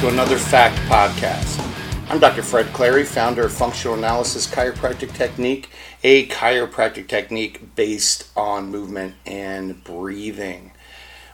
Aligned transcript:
to 0.00 0.08
another 0.08 0.38
Fact 0.38 0.78
Podcast. 0.88 1.60
I'm 2.08 2.18
Dr. 2.18 2.42
Fred 2.42 2.72
Clary, 2.72 3.04
founder 3.04 3.44
of 3.44 3.52
Functional 3.52 3.98
Analysis 3.98 4.46
Chiropractic 4.46 5.12
Technique, 5.12 5.68
a 6.02 6.26
chiropractic 6.28 7.06
technique 7.06 7.74
based 7.76 8.26
on 8.34 8.70
movement 8.70 9.16
and 9.26 9.84
breathing. 9.84 10.72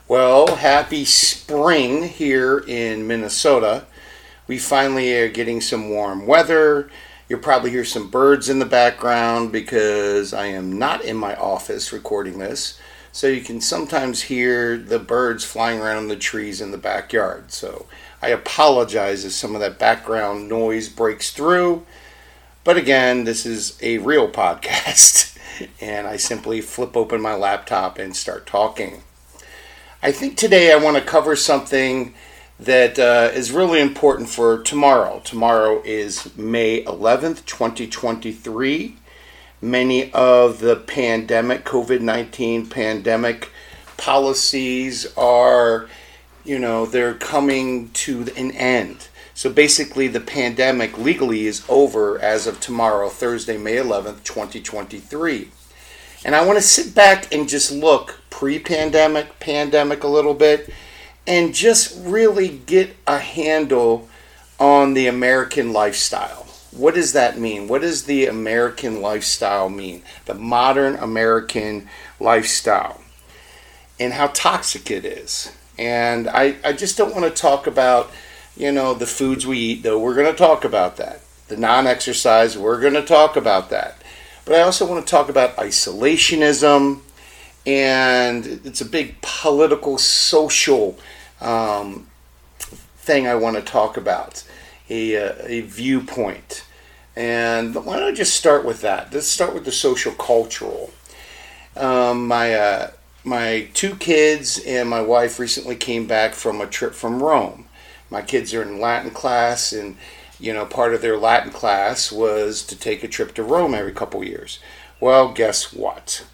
Well, 0.09 0.57
happy 0.57 1.05
spring 1.05 2.09
here 2.09 2.59
in 2.59 3.07
Minnesota. 3.07 3.87
We 4.49 4.59
finally 4.59 5.17
are 5.17 5.29
getting 5.29 5.61
some 5.61 5.89
warm 5.89 6.27
weather. 6.27 6.91
You'll 7.29 7.39
probably 7.39 7.71
hear 7.71 7.85
some 7.85 8.11
birds 8.11 8.49
in 8.49 8.59
the 8.59 8.67
background 8.67 9.53
because 9.53 10.35
I 10.35 10.47
am 10.47 10.77
not 10.77 11.05
in 11.05 11.17
my 11.17 11.37
office 11.37 11.93
recording 11.93 12.41
this. 12.41 12.81
So 13.13 13.29
you 13.29 13.41
can 13.41 13.63
sometimes 13.63 14.23
hear 14.23 14.77
the 14.77 14.99
birds 14.99 15.43
flying 15.43 15.81
around 15.81 16.09
the 16.09 16.17
trees 16.17 16.61
in 16.61 16.71
the 16.71 16.77
backyard. 16.77 17.51
So 17.51 17.87
I 18.23 18.29
apologize 18.29 19.25
if 19.25 19.33
some 19.33 19.55
of 19.55 19.61
that 19.61 19.79
background 19.79 20.49
noise 20.49 20.89
breaks 20.89 21.31
through. 21.31 21.85
But 22.65 22.77
again, 22.77 23.25
this 23.25 23.47
is 23.47 23.79
a 23.83 23.99
real 23.99 24.29
podcast, 24.33 25.39
and 25.81 26.07
I 26.07 26.17
simply 26.17 26.61
flip 26.61 26.97
open 26.97 27.21
my 27.21 27.35
laptop 27.35 27.99
and 27.99 28.17
start 28.17 28.47
talking. 28.47 29.03
I 30.03 30.13
think 30.13 30.37
today 30.37 30.73
I 30.73 30.77
want 30.77 30.97
to 30.97 31.03
cover 31.03 31.37
something 31.37 32.15
that 32.59 32.99
uh, 32.99 33.31
is 33.35 33.53
really 33.53 33.81
important 33.81 34.29
for 34.29 34.63
tomorrow. 34.63 35.21
Tomorrow 35.25 35.83
is 35.85 36.37
May 36.37 36.85
11th, 36.85 37.45
2023. 37.45 38.97
Many 39.61 40.13
of 40.13 40.61
the 40.61 40.77
pandemic, 40.77 41.65
COVID 41.65 42.01
19 42.01 42.67
pandemic 42.67 43.51
policies 43.97 45.07
are, 45.17 45.89
you 46.47 46.59
know, 46.59 46.87
they're 46.87 47.15
coming 47.15 47.91
to 47.91 48.27
an 48.37 48.53
end. 48.53 49.09
So 49.35 49.51
basically, 49.51 50.09
the 50.09 50.21
pandemic 50.21 50.97
legally 50.97 51.47
is 51.47 51.65
over 51.69 52.19
as 52.21 52.47
of 52.47 52.61
tomorrow, 52.61 53.09
Thursday, 53.09 53.59
May 53.59 53.77
11th, 53.77 54.23
2023. 54.25 55.51
And 56.25 56.35
I 56.35 56.45
want 56.45 56.59
to 56.59 56.63
sit 56.63 56.95
back 56.95 57.33
and 57.35 57.49
just 57.49 57.71
look 57.71 58.21
pre 58.31 58.59
pandemic, 58.59 59.39
pandemic 59.41 60.05
a 60.05 60.09
little 60.09 60.35
bit, 60.35 60.71
and 61.27 61.55
just 61.55 61.99
really 62.05 62.49
get 62.49 62.97
a 63.07 63.19
handle 63.19 64.09
on 64.59 64.95
the 64.95 65.07
American 65.07 65.73
lifestyle. 65.73 66.47
What 66.71 66.95
does 66.95 67.13
that 67.13 67.39
mean? 67.39 67.69
What 67.69 67.83
does 67.83 68.05
the 68.05 68.27
American 68.27 69.01
lifestyle 69.01 69.69
mean? 69.69 70.03
The 70.25 70.35
modern 70.35 70.97
American 70.97 71.89
lifestyle 72.21 73.01
and 73.99 74.13
how 74.13 74.29
toxic 74.29 74.91
it 74.91 75.05
is. 75.05 75.53
And 75.79 76.29
I, 76.29 76.57
I 76.65 76.73
just 76.73 76.97
don't 76.97 77.15
want 77.15 77.25
to 77.25 77.43
talk 77.43 77.67
about, 77.67 78.11
you 78.57 78.73
know, 78.73 78.95
the 78.95 79.07
foods 79.07 79.47
we 79.47 79.59
eat, 79.59 79.83
though. 79.83 79.99
We're 79.99 80.15
going 80.15 80.31
to 80.31 80.39
talk 80.39 80.65
about 80.65 80.97
that. 80.97 81.21
The 81.49 81.57
non 81.57 81.87
exercise, 81.87 82.57
we're 82.57 82.81
going 82.81 82.95
to 82.95 83.05
talk 83.05 83.37
about 83.37 83.71
that. 83.71 84.03
But 84.45 84.57
I 84.57 84.63
also 84.63 84.87
want 84.87 85.05
to 85.05 85.11
talk 85.11 85.29
about 85.29 85.57
isolationism, 85.57 87.01
and 87.67 88.47
it's 88.65 88.81
a 88.81 88.85
big 88.85 89.21
political, 89.21 89.99
social 89.99 90.97
um, 91.41 92.07
thing 92.97 93.27
I 93.27 93.35
want 93.35 93.57
to 93.57 93.63
talk 93.63 93.97
about, 93.97 94.45
a, 94.89 95.17
uh, 95.17 95.35
a 95.45 95.61
viewpoint. 95.63 96.65
And 97.17 97.75
why 97.75 97.99
don't 97.99 98.13
I 98.13 98.15
just 98.15 98.37
start 98.37 98.65
with 98.65 98.83
that? 98.83 99.13
Let's 99.13 99.27
start 99.27 99.55
with 99.55 99.65
the 99.65 99.73
social 99.73 100.13
cultural. 100.13 100.91
Um, 101.75 102.29
my 102.29 102.55
uh, 102.55 102.91
my 103.27 103.69
two 103.75 103.97
kids 103.97 104.61
and 104.61 104.89
my 104.89 105.03
wife 105.03 105.41
recently 105.41 105.75
came 105.75 106.07
back 106.07 106.33
from 106.33 106.61
a 106.61 106.67
trip 106.67 106.95
from 106.95 107.21
Rome. 107.21 107.67
My 108.09 108.23
kids 108.23 108.55
are 108.55 108.63
in 108.63 108.81
Latin 108.81 109.11
class, 109.11 109.73
and 109.73 109.97
you 110.39 110.55
know 110.55 110.65
part 110.65 110.95
of 110.95 111.03
their 111.03 111.19
Latin 111.19 111.51
class 111.51 112.13
was 112.13 112.63
to 112.67 112.79
take 112.79 113.03
a 113.03 113.09
trip 113.09 113.35
to 113.35 113.43
Rome 113.43 113.75
every 113.75 113.93
couple 113.93 114.23
years. 114.23 114.61
Well, 115.01 115.33
guess 115.33 115.73
what? 115.73 116.25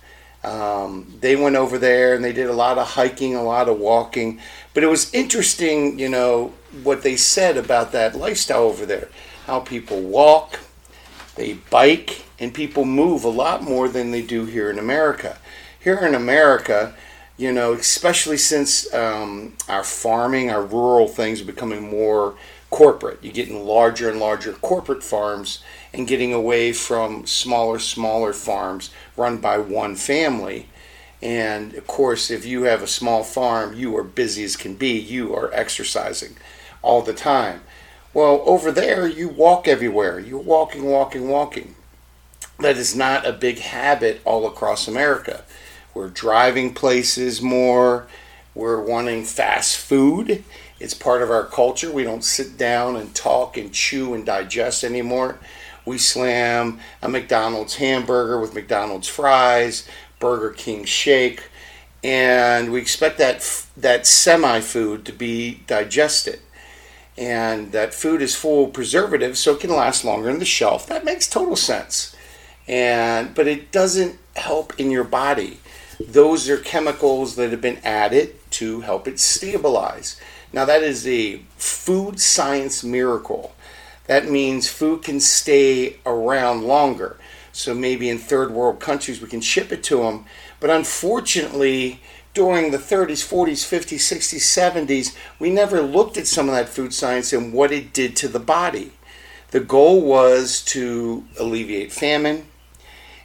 Um, 0.44 1.14
they 1.20 1.34
went 1.34 1.56
over 1.56 1.78
there 1.78 2.14
and 2.14 2.22
they 2.22 2.32
did 2.32 2.48
a 2.48 2.52
lot 2.52 2.76
of 2.76 2.88
hiking, 2.88 3.34
a 3.34 3.42
lot 3.42 3.68
of 3.68 3.78
walking. 3.78 4.40
But 4.74 4.82
it 4.82 4.88
was 4.88 5.12
interesting, 5.14 5.98
you 5.98 6.08
know, 6.08 6.52
what 6.82 7.02
they 7.02 7.16
said 7.16 7.56
about 7.56 7.92
that 7.92 8.16
lifestyle 8.16 8.64
over 8.64 8.84
there. 8.84 9.08
How 9.46 9.60
people 9.60 10.00
walk, 10.00 10.60
they 11.36 11.54
bike, 11.70 12.24
and 12.38 12.52
people 12.52 12.84
move 12.84 13.24
a 13.24 13.28
lot 13.28 13.62
more 13.62 13.88
than 13.88 14.10
they 14.10 14.22
do 14.22 14.44
here 14.44 14.68
in 14.68 14.78
America. 14.78 15.38
Here 15.82 15.98
in 15.98 16.14
America, 16.14 16.94
you 17.36 17.50
know, 17.52 17.72
especially 17.72 18.36
since 18.36 18.92
um, 18.94 19.56
our 19.68 19.82
farming, 19.82 20.48
our 20.48 20.64
rural 20.64 21.08
things 21.08 21.40
are 21.40 21.44
becoming 21.44 21.90
more 21.90 22.36
corporate. 22.70 23.18
You're 23.20 23.32
getting 23.32 23.66
larger 23.66 24.08
and 24.08 24.20
larger 24.20 24.52
corporate 24.52 25.02
farms 25.02 25.60
and 25.92 26.06
getting 26.06 26.32
away 26.32 26.72
from 26.72 27.26
smaller, 27.26 27.80
smaller 27.80 28.32
farms 28.32 28.90
run 29.16 29.38
by 29.38 29.58
one 29.58 29.96
family. 29.96 30.68
And 31.20 31.74
of 31.74 31.88
course, 31.88 32.30
if 32.30 32.46
you 32.46 32.62
have 32.62 32.82
a 32.82 32.86
small 32.86 33.24
farm, 33.24 33.74
you 33.76 33.96
are 33.96 34.04
busy 34.04 34.44
as 34.44 34.54
can 34.54 34.76
be. 34.76 34.92
You 34.92 35.34
are 35.34 35.52
exercising 35.52 36.36
all 36.80 37.02
the 37.02 37.12
time. 37.12 37.62
Well, 38.14 38.42
over 38.46 38.70
there, 38.70 39.08
you 39.08 39.28
walk 39.28 39.66
everywhere. 39.66 40.20
You're 40.20 40.38
walking, 40.38 40.84
walking, 40.84 41.28
walking. 41.28 41.74
That 42.60 42.76
is 42.76 42.94
not 42.94 43.26
a 43.26 43.32
big 43.32 43.58
habit 43.58 44.20
all 44.24 44.46
across 44.46 44.86
America. 44.86 45.42
We're 45.94 46.08
driving 46.08 46.74
places 46.74 47.42
more. 47.42 48.06
We're 48.54 48.82
wanting 48.82 49.24
fast 49.24 49.76
food. 49.76 50.44
It's 50.78 50.94
part 50.94 51.22
of 51.22 51.30
our 51.30 51.44
culture. 51.44 51.90
We 51.92 52.02
don't 52.02 52.24
sit 52.24 52.58
down 52.58 52.96
and 52.96 53.14
talk 53.14 53.56
and 53.56 53.72
chew 53.72 54.14
and 54.14 54.26
digest 54.26 54.84
anymore. 54.84 55.38
We 55.84 55.98
slam 55.98 56.80
a 57.00 57.08
McDonald's 57.08 57.76
hamburger 57.76 58.40
with 58.40 58.54
McDonald's 58.54 59.08
fries, 59.08 59.88
Burger 60.18 60.50
King 60.50 60.84
shake, 60.84 61.48
and 62.04 62.72
we 62.72 62.80
expect 62.80 63.18
that 63.18 63.66
that 63.76 64.06
semi 64.06 64.60
food 64.60 65.04
to 65.06 65.12
be 65.12 65.62
digested. 65.66 66.40
And 67.18 67.72
that 67.72 67.92
food 67.92 68.22
is 68.22 68.34
full 68.34 68.66
of 68.66 68.72
preservatives, 68.72 69.38
so 69.38 69.52
it 69.52 69.60
can 69.60 69.70
last 69.70 70.04
longer 70.04 70.30
in 70.30 70.38
the 70.38 70.44
shelf. 70.44 70.86
That 70.86 71.04
makes 71.04 71.28
total 71.28 71.56
sense. 71.56 72.16
And 72.66 73.34
but 73.34 73.46
it 73.46 73.70
doesn't 73.70 74.18
help 74.36 74.78
in 74.78 74.90
your 74.90 75.04
body. 75.04 75.60
Those 76.08 76.48
are 76.48 76.58
chemicals 76.58 77.36
that 77.36 77.50
have 77.50 77.60
been 77.60 77.80
added 77.84 78.34
to 78.52 78.80
help 78.80 79.08
it 79.08 79.18
stabilize. 79.18 80.20
Now, 80.52 80.64
that 80.64 80.82
is 80.82 81.06
a 81.06 81.42
food 81.56 82.20
science 82.20 82.84
miracle. 82.84 83.54
That 84.06 84.28
means 84.28 84.68
food 84.68 85.02
can 85.02 85.20
stay 85.20 85.96
around 86.04 86.64
longer. 86.64 87.18
So, 87.52 87.74
maybe 87.74 88.08
in 88.08 88.18
third 88.18 88.50
world 88.50 88.80
countries, 88.80 89.20
we 89.20 89.28
can 89.28 89.40
ship 89.40 89.72
it 89.72 89.82
to 89.84 89.98
them. 89.98 90.26
But 90.60 90.70
unfortunately, 90.70 92.00
during 92.34 92.70
the 92.70 92.78
30s, 92.78 93.26
40s, 93.26 93.62
50s, 93.62 93.98
60s, 93.98 94.86
70s, 94.86 95.16
we 95.38 95.50
never 95.50 95.82
looked 95.82 96.16
at 96.16 96.26
some 96.26 96.48
of 96.48 96.54
that 96.54 96.68
food 96.68 96.94
science 96.94 97.32
and 97.32 97.52
what 97.52 97.72
it 97.72 97.92
did 97.92 98.16
to 98.16 98.28
the 98.28 98.40
body. 98.40 98.92
The 99.50 99.60
goal 99.60 100.00
was 100.00 100.62
to 100.66 101.24
alleviate 101.38 101.92
famine, 101.92 102.46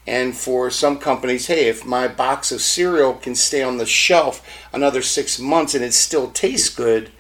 and 0.08 0.36
for 0.36 0.72
some 0.72 0.98
companies, 1.00 1.48
hey, 1.48 1.68
if 1.68 1.86
my 1.86 2.08
box 2.08 2.54
of 2.54 2.62
cereal 2.62 3.14
can 3.14 3.36
stay 3.36 3.62
on 3.62 3.78
the 3.78 3.86
shelf 3.86 4.42
another 4.72 5.02
six 5.02 5.38
months 5.38 5.76
and 5.76 5.84
it 5.84 5.94
still 5.94 6.32
tastes 6.32 6.74
good, 6.74 7.12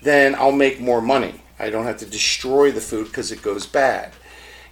then 0.00 0.36
I'll 0.36 0.52
make 0.52 0.80
more 0.80 1.02
money. 1.02 1.42
I 1.58 1.70
don't 1.70 1.86
have 1.86 1.96
to 1.98 2.06
destroy 2.06 2.70
the 2.70 2.80
food 2.80 3.08
because 3.08 3.32
it 3.32 3.42
goes 3.42 3.66
bad. 3.66 4.12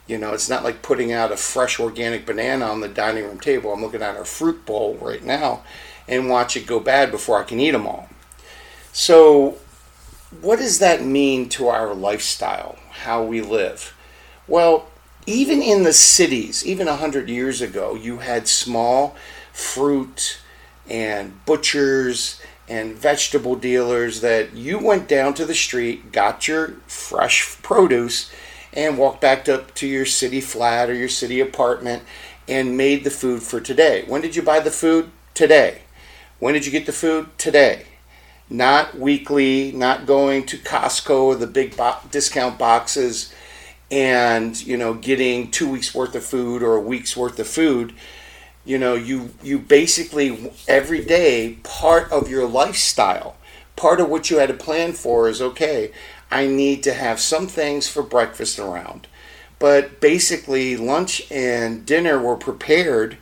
You 0.07 0.19
know, 0.19 0.35
it's 0.35 0.49
not 0.49 0.63
like 0.63 0.83
putting 0.83 1.13
out 1.13 1.33
a 1.33 1.37
fresh 1.37 1.81
organic 1.81 2.27
banana 2.27 2.67
on 2.67 2.81
the 2.81 2.89
dining 2.89 3.25
room 3.25 3.41
table. 3.41 3.73
I'm 3.73 3.83
looking 3.83 4.03
at 4.03 4.21
a 4.21 4.25
fruit 4.25 4.65
bowl 4.65 4.97
right 5.01 5.25
now 5.25 5.65
and 6.07 6.29
watch 6.29 6.57
it 6.57 6.67
go 6.67 6.79
bad 6.79 7.11
before 7.11 7.41
I 7.41 7.45
can 7.45 7.59
eat 7.59 7.73
them 7.73 7.87
all. 7.87 8.09
So, 8.93 9.57
what 10.41 10.59
does 10.59 10.79
that 10.79 11.03
mean 11.03 11.49
to 11.51 11.69
our 11.69 11.95
lifestyle, 11.95 12.77
how 12.91 13.25
we 13.25 13.41
live? 13.41 13.97
Well, 14.47 14.89
even 15.27 15.63
in 15.63 15.83
the 15.85 15.93
cities, 15.93 16.65
even 16.67 16.87
100 16.87 17.29
years 17.29 17.61
ago, 17.61 17.95
you 17.95 18.19
had 18.19 18.47
small 18.49 19.17
fruit 19.53 20.39
and 20.89 21.45
butchers 21.47 22.41
and 22.69 22.95
vegetable 22.95 23.57
dealers 23.57 24.21
that 24.21 24.55
you 24.55 24.79
went 24.79 25.09
down 25.09 25.35
to 25.35 25.45
the 25.45 25.55
street, 25.55 26.13
got 26.13 26.49
your 26.49 26.69
fresh 26.87 27.61
produce, 27.63 28.31
and 28.73 28.99
walked 28.99 29.21
back 29.21 29.49
up 29.49 29.75
to 29.75 29.87
your 29.87 30.07
city 30.07 30.41
flat 30.41 30.91
or 30.91 30.95
your 30.95 31.09
city 31.09 31.41
apartment 31.41 32.03
and 32.49 32.77
made 32.77 33.05
the 33.05 33.11
food 33.11 33.43
for 33.43 33.61
today. 33.61 34.05
When 34.07 34.21
did 34.21 34.37
you 34.37 34.43
buy 34.43 34.61
the 34.61 34.71
food? 34.71 35.11
Today. 35.33 35.83
When 36.39 36.55
did 36.55 36.67
you 36.67 36.73
get 36.73 36.87
the 36.87 36.93
food? 36.93 37.29
Today. 37.39 37.87
Not 38.51 38.99
weekly, 38.99 39.73
not 39.73 40.07
going 40.07 40.45
to 40.47 40.59
Costco 40.59 41.23
or 41.23 41.35
the 41.37 41.47
big 41.47 41.77
bo- 41.77 41.97
discount 42.11 42.59
boxes 42.59 43.33
and, 43.91 44.61
you 44.67 44.77
know, 44.77 44.95
getting 44.95 45.51
2 45.51 45.71
weeks 45.71 45.95
worth 45.95 46.15
of 46.15 46.25
food 46.25 46.63
or 46.63 46.77
a 46.77 46.81
week's 46.81 47.17
worth 47.17 47.39
of 47.39 47.47
food 47.47 47.95
you 48.67 48.79
know 48.79 48.95
you 48.95 49.29
you 49.43 49.59
basically 49.59 50.51
every 50.67 51.05
day 51.05 51.59
part 51.63 52.11
of 52.11 52.31
your 52.31 52.49
lifestyle 52.49 53.37
part 53.77 54.01
of 54.01 54.09
what 54.09 54.31
you 54.31 54.39
had 54.39 54.49
to 54.49 54.55
plan 54.55 54.93
for 54.93 55.29
is 55.29 55.43
okay, 55.43 55.93
I 56.31 56.47
need 56.47 56.83
to 56.85 56.95
have 56.95 57.21
some 57.21 57.47
things 57.47 57.89
for 57.89 58.03
breakfast 58.03 58.59
around. 58.59 59.07
But 59.59 60.01
basically, 60.01 60.77
lunch 60.77 61.31
and 61.31 61.87
dinner 61.87 62.19
were 62.19 62.37
prepared, 62.37 63.17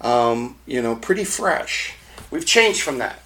um, 0.00 0.56
you 0.66 0.82
know, 0.82 0.96
pretty 0.96 1.24
fresh. 1.24 1.94
We've 2.30 2.46
changed 2.46 2.82
from 2.82 2.98
that. 2.98 3.20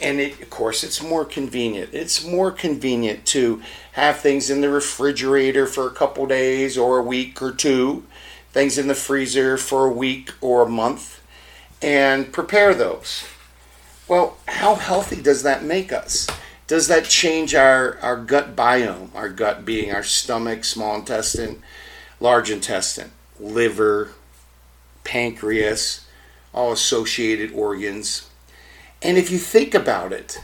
And 0.00 0.20
it, 0.20 0.40
of 0.40 0.50
course, 0.50 0.84
it's 0.84 1.02
more 1.02 1.24
convenient. 1.24 1.90
It's 1.92 2.24
more 2.24 2.50
convenient 2.52 3.26
to 3.26 3.62
have 3.92 4.20
things 4.20 4.48
in 4.48 4.60
the 4.60 4.68
refrigerator 4.70 5.66
for 5.66 5.86
a 5.86 5.92
couple 5.92 6.26
days 6.26 6.78
or 6.78 6.98
a 6.98 7.02
week 7.02 7.42
or 7.42 7.50
two, 7.50 8.04
things 8.52 8.78
in 8.78 8.86
the 8.86 8.94
freezer 8.94 9.56
for 9.56 9.86
a 9.86 9.92
week 9.92 10.32
or 10.40 10.62
a 10.62 10.68
month, 10.68 11.20
and 11.82 12.32
prepare 12.32 12.74
those. 12.74 13.24
Well, 14.06 14.38
how 14.46 14.76
healthy 14.76 15.20
does 15.20 15.42
that 15.42 15.64
make 15.64 15.92
us? 15.92 16.28
Does 16.68 16.88
that 16.88 17.04
change 17.04 17.54
our, 17.54 17.98
our 17.98 18.16
gut 18.16 18.54
biome? 18.54 19.14
Our 19.14 19.28
gut 19.28 19.64
being 19.64 19.92
our 19.92 20.02
stomach, 20.02 20.64
small 20.64 20.96
intestine, 20.96 21.62
large 22.20 22.50
intestine, 22.50 23.10
liver, 23.40 24.12
pancreas, 25.02 26.06
all 26.52 26.72
associated 26.72 27.52
organs. 27.52 28.27
And 29.02 29.16
if 29.16 29.30
you 29.30 29.38
think 29.38 29.74
about 29.74 30.12
it, 30.12 30.40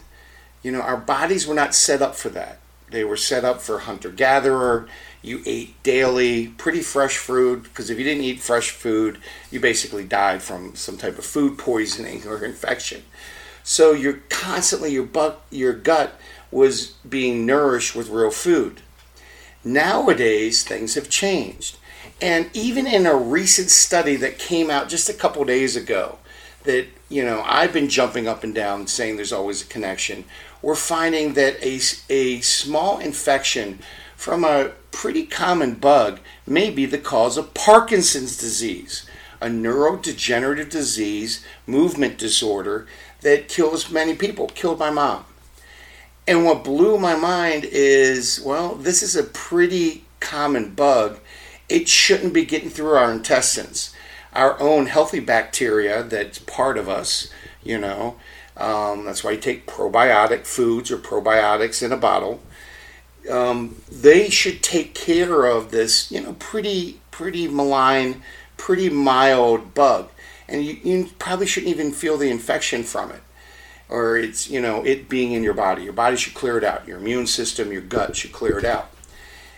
you 0.62 0.70
know, 0.70 0.80
our 0.80 0.96
bodies 0.96 1.46
were 1.46 1.54
not 1.54 1.74
set 1.74 2.02
up 2.02 2.14
for 2.14 2.28
that. 2.30 2.58
They 2.90 3.04
were 3.04 3.16
set 3.16 3.44
up 3.44 3.60
for 3.60 3.80
hunter 3.80 4.10
gatherer. 4.10 4.88
You 5.20 5.42
ate 5.46 5.82
daily, 5.82 6.48
pretty 6.48 6.80
fresh 6.80 7.16
food, 7.16 7.64
because 7.64 7.90
if 7.90 7.98
you 7.98 8.04
didn't 8.04 8.24
eat 8.24 8.40
fresh 8.40 8.70
food, 8.70 9.18
you 9.50 9.58
basically 9.58 10.04
died 10.04 10.42
from 10.42 10.76
some 10.76 10.96
type 10.96 11.18
of 11.18 11.24
food 11.24 11.58
poisoning 11.58 12.26
or 12.26 12.44
infection. 12.44 13.02
So 13.62 13.92
you're 13.92 14.20
constantly 14.28 14.92
your 14.92 15.04
butt, 15.04 15.42
your 15.50 15.72
gut 15.72 16.20
was 16.50 16.92
being 17.08 17.46
nourished 17.46 17.96
with 17.96 18.10
real 18.10 18.30
food. 18.30 18.82
Nowadays, 19.64 20.62
things 20.62 20.94
have 20.94 21.08
changed. 21.08 21.78
And 22.20 22.50
even 22.52 22.86
in 22.86 23.06
a 23.06 23.16
recent 23.16 23.70
study 23.70 24.16
that 24.16 24.38
came 24.38 24.70
out 24.70 24.88
just 24.88 25.08
a 25.08 25.14
couple 25.14 25.44
days 25.44 25.74
ago, 25.74 26.18
that, 26.64 26.86
you 27.08 27.24
know, 27.24 27.42
I've 27.46 27.72
been 27.72 27.88
jumping 27.88 28.26
up 28.26 28.42
and 28.42 28.54
down 28.54 28.86
saying 28.86 29.16
there's 29.16 29.32
always 29.32 29.62
a 29.62 29.66
connection, 29.66 30.24
we're 30.60 30.74
finding 30.74 31.34
that 31.34 31.62
a, 31.62 31.80
a 32.12 32.40
small 32.40 32.98
infection 32.98 33.78
from 34.16 34.44
a 34.44 34.72
pretty 34.90 35.26
common 35.26 35.74
bug 35.74 36.20
may 36.46 36.70
be 36.70 36.86
the 36.86 36.98
cause 36.98 37.36
of 37.36 37.52
Parkinson's 37.54 38.36
disease, 38.36 39.06
a 39.40 39.46
neurodegenerative 39.46 40.70
disease, 40.70 41.44
movement 41.66 42.16
disorder 42.16 42.86
that 43.20 43.48
kills 43.48 43.90
many 43.90 44.14
people, 44.14 44.46
killed 44.48 44.78
my 44.78 44.90
mom. 44.90 45.24
And 46.26 46.44
what 46.44 46.64
blew 46.64 46.98
my 46.98 47.16
mind 47.16 47.64
is 47.64 48.40
well, 48.40 48.74
this 48.76 49.02
is 49.02 49.14
a 49.14 49.24
pretty 49.24 50.04
common 50.20 50.70
bug. 50.70 51.18
It 51.68 51.88
shouldn't 51.88 52.32
be 52.32 52.44
getting 52.44 52.70
through 52.70 52.92
our 52.92 53.12
intestines. 53.12 53.93
Our 54.34 54.60
own 54.60 54.86
healthy 54.86 55.20
bacteria 55.20 56.02
that's 56.02 56.38
part 56.38 56.76
of 56.76 56.88
us, 56.88 57.30
you 57.62 57.78
know, 57.78 58.16
um, 58.56 59.04
that's 59.04 59.22
why 59.24 59.32
you 59.32 59.38
take 59.38 59.66
probiotic 59.66 60.46
foods 60.46 60.90
or 60.90 60.98
probiotics 60.98 61.82
in 61.82 61.92
a 61.92 61.96
bottle. 61.96 62.40
Um, 63.30 63.76
they 63.90 64.28
should 64.28 64.62
take 64.62 64.94
care 64.94 65.46
of 65.46 65.70
this, 65.70 66.10
you 66.10 66.20
know, 66.20 66.34
pretty, 66.34 67.00
pretty 67.10 67.48
malign, 67.48 68.22
pretty 68.56 68.90
mild 68.90 69.74
bug. 69.74 70.10
And 70.48 70.64
you, 70.64 70.78
you 70.82 71.10
probably 71.18 71.46
shouldn't 71.46 71.72
even 71.72 71.92
feel 71.92 72.18
the 72.18 72.30
infection 72.30 72.82
from 72.82 73.10
it 73.10 73.22
or 73.88 74.16
it's 74.16 74.48
you 74.50 74.60
know 74.60 74.84
it 74.84 75.08
being 75.08 75.32
in 75.32 75.42
your 75.42 75.54
body. 75.54 75.82
Your 75.82 75.92
body 75.92 76.16
should 76.16 76.34
clear 76.34 76.58
it 76.58 76.64
out. 76.64 76.86
Your 76.86 76.98
immune 76.98 77.26
system, 77.26 77.72
your 77.72 77.82
gut 77.82 78.16
should 78.16 78.32
clear 78.32 78.58
it 78.58 78.64
out. 78.64 78.90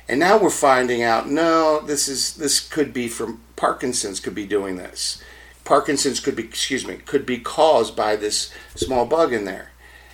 And 0.09 0.21
now 0.21 0.39
we're 0.39 0.51
finding 0.51 1.03
out 1.03 1.29
no, 1.29 1.81
this 1.81 2.09
is 2.09 2.35
this 2.35 2.61
could 2.61 2.93
be 2.93 3.09
from 3.09 3.43
Parkinson's 3.57 4.21
could 4.21 4.35
be 4.35 4.47
doing 4.47 4.77
this. 4.77 5.23
Parkinson's 5.65 6.21
could 6.21 6.37
be 6.37 6.45
excuse 6.45 6.87
me 6.87 6.97
could 6.99 7.27
be 7.27 7.39
caused 7.39 7.97
by 7.97 8.15
this 8.15 8.53
small 8.75 9.05
bug 9.05 9.33
in 9.33 9.45
there. 9.45 9.73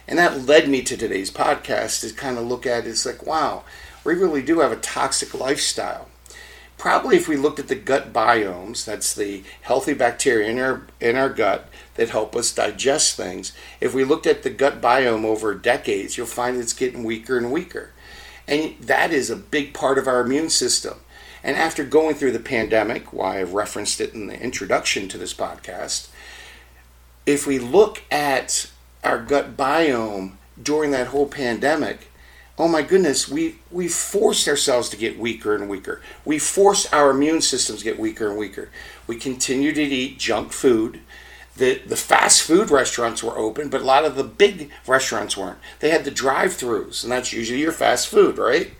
And 0.09 0.19
that 0.19 0.47
led 0.47 0.69
me 0.69 0.83
to 0.83 0.97
today's 0.97 1.31
podcast 1.31 2.01
to 2.01 2.15
kind 2.15 2.39
of 2.39 2.47
look 2.47 2.67
at 2.67 2.87
it, 2.87 2.91
it's 2.91 3.07
like 3.07 3.27
wow, 3.27 3.65
we 4.05 4.15
really 4.15 4.43
do 4.43 4.61
have 4.61 4.73
a 4.73 4.77
toxic 4.77 5.35
lifestyle. 5.35 6.09
Probably 6.79 7.17
if 7.17 7.29
we 7.29 7.37
looked 7.37 7.61
at 7.61 7.69
the 7.69 7.77
gut 7.77 8.13
biomes, 8.13 8.85
that's 8.85 9.15
the 9.15 9.45
healthy 9.61 9.95
bacteria 9.95 10.51
in 10.51 10.59
our 10.59 10.83
in 11.01 11.17
our 11.17 11.29
gut 11.29 11.69
that 11.95 12.09
help 12.09 12.35
us 12.35 12.53
digest 12.53 13.17
things. 13.17 13.53
If 13.81 13.95
we 13.95 14.05
looked 14.05 14.27
at 14.27 14.43
the 14.43 14.51
gut 14.51 14.81
biome 14.81 15.25
over 15.25 15.55
decades, 15.55 16.17
you'll 16.17 16.27
find 16.27 16.57
it's 16.57 16.73
getting 16.73 17.05
weaker 17.05 17.37
and 17.37 17.53
weaker. 17.53 17.91
And 18.49 18.75
that 18.81 19.13
is 19.13 19.31
a 19.31 19.37
big 19.37 19.75
part 19.75 19.99
of 19.99 20.09
our 20.09 20.21
immune 20.23 20.51
system. 20.51 20.99
And 21.45 21.57
after 21.57 21.85
going 21.85 22.15
through 22.15 22.33
the 22.33 22.41
pandemic, 22.41 23.13
why 23.13 23.41
I've 23.41 23.55
referenced 23.55 24.01
it 24.01 24.15
in 24.15 24.27
the 24.27 24.41
introduction 24.41 25.09
to 25.09 25.19
this 25.19 25.35
podcast, 25.35 26.09
if 27.27 27.47
we 27.47 27.59
look 27.59 28.03
at 28.11 28.71
our 29.03 29.21
gut 29.21 29.57
biome 29.57 30.33
during 30.61 30.91
that 30.93 31.09
whole 31.09 31.27
pandemic, 31.27 32.11
oh 32.59 32.69
my 32.69 32.83
goodness, 32.83 33.29
we, 33.29 33.57
we 33.71 33.89
forced 33.89 34.47
ourselves 34.47 34.89
to 34.91 34.97
get 34.97 35.19
weaker 35.19 35.55
and 35.55 35.69
weaker. 35.69 36.01
We 36.25 36.39
forced 36.39 36.93
our 36.95 37.11
immune 37.11 37.41
systems 37.41 37.81
to 37.81 37.85
get 37.85 37.99
weaker 37.99 38.29
and 38.29 38.39
weaker. 38.39 38.71
We 39.07 39.17
continued 39.17 39.77
to 39.77 39.83
eat 39.83 40.19
junk 40.19 40.53
food 40.53 41.01
the 41.57 41.81
the 41.87 41.97
fast 41.97 42.43
food 42.43 42.71
restaurants 42.71 43.23
were 43.23 43.37
open, 43.37 43.69
but 43.69 43.83
a 43.83 43.85
lot 43.85 44.05
of 44.05 44.17
the 44.17 44.25
big 44.25 44.71
restaurants 44.87 45.37
weren't. 45.37 45.59
They 45.81 45.91
had 45.91 46.05
the 46.05 46.11
drive-throughs, 46.11 47.03
and 47.03 47.13
that's 47.13 47.33
usually 47.33 47.61
your 47.61 47.73
fast 47.73 48.09
food, 48.09 48.39
right? 48.39 48.73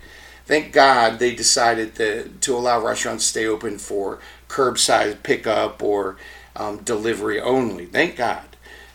Thank 0.45 0.73
God 0.73 1.19
they 1.19 1.33
decided 1.33 1.95
to, 1.95 2.29
to 2.29 2.55
allow 2.55 2.83
restaurants 2.83 3.23
to 3.25 3.29
stay 3.29 3.45
open 3.45 3.77
for 3.77 4.19
curbside 4.49 5.23
pickup 5.23 5.81
or 5.81 6.17
um, 6.55 6.77
delivery 6.77 7.39
only. 7.39 7.85
Thank 7.85 8.17
God. 8.17 8.45